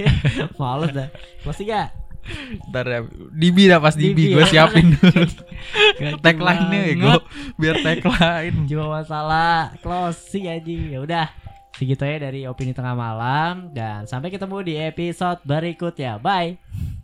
Males 0.61 0.91
dah. 0.91 1.09
Closing 1.47 1.71
gak? 1.71 1.95
Ntar 2.75 2.85
ya, 2.91 3.01
Dibi 3.31 3.71
dah 3.71 3.79
pas 3.79 3.95
Dibi, 3.95 4.35
gue 4.35 4.43
ya. 4.43 4.51
siapin 4.51 4.91
dulu. 4.99 5.23
Gak 6.03 6.19
tagline-nya 6.27 6.81
ya 6.91 6.95
gue, 6.99 7.15
biar 7.55 7.77
tagline. 7.87 8.67
Cuma 8.67 8.99
masalah 8.99 9.79
closing 9.79 10.51
aja. 10.51 10.67
Ya 10.67 10.99
udah. 10.99 11.27
Segitu 11.77 12.09
ya 12.09 12.17
dari 12.17 12.49
opini 12.49 12.73
tengah 12.73 12.97
malam 12.97 13.69
dan 13.77 14.09
sampai 14.09 14.33
ketemu 14.33 14.65
di 14.65 14.75
episode 14.81 15.45
berikutnya. 15.45 16.17
Bye. 16.17 16.57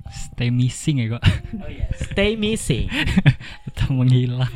Stay 0.08 0.48
missing 0.48 1.04
ya 1.04 1.06
kok. 1.16 1.24
Stay 2.08 2.40
missing. 2.40 2.88
Tetap 3.68 3.92
menghilang. 3.92 4.48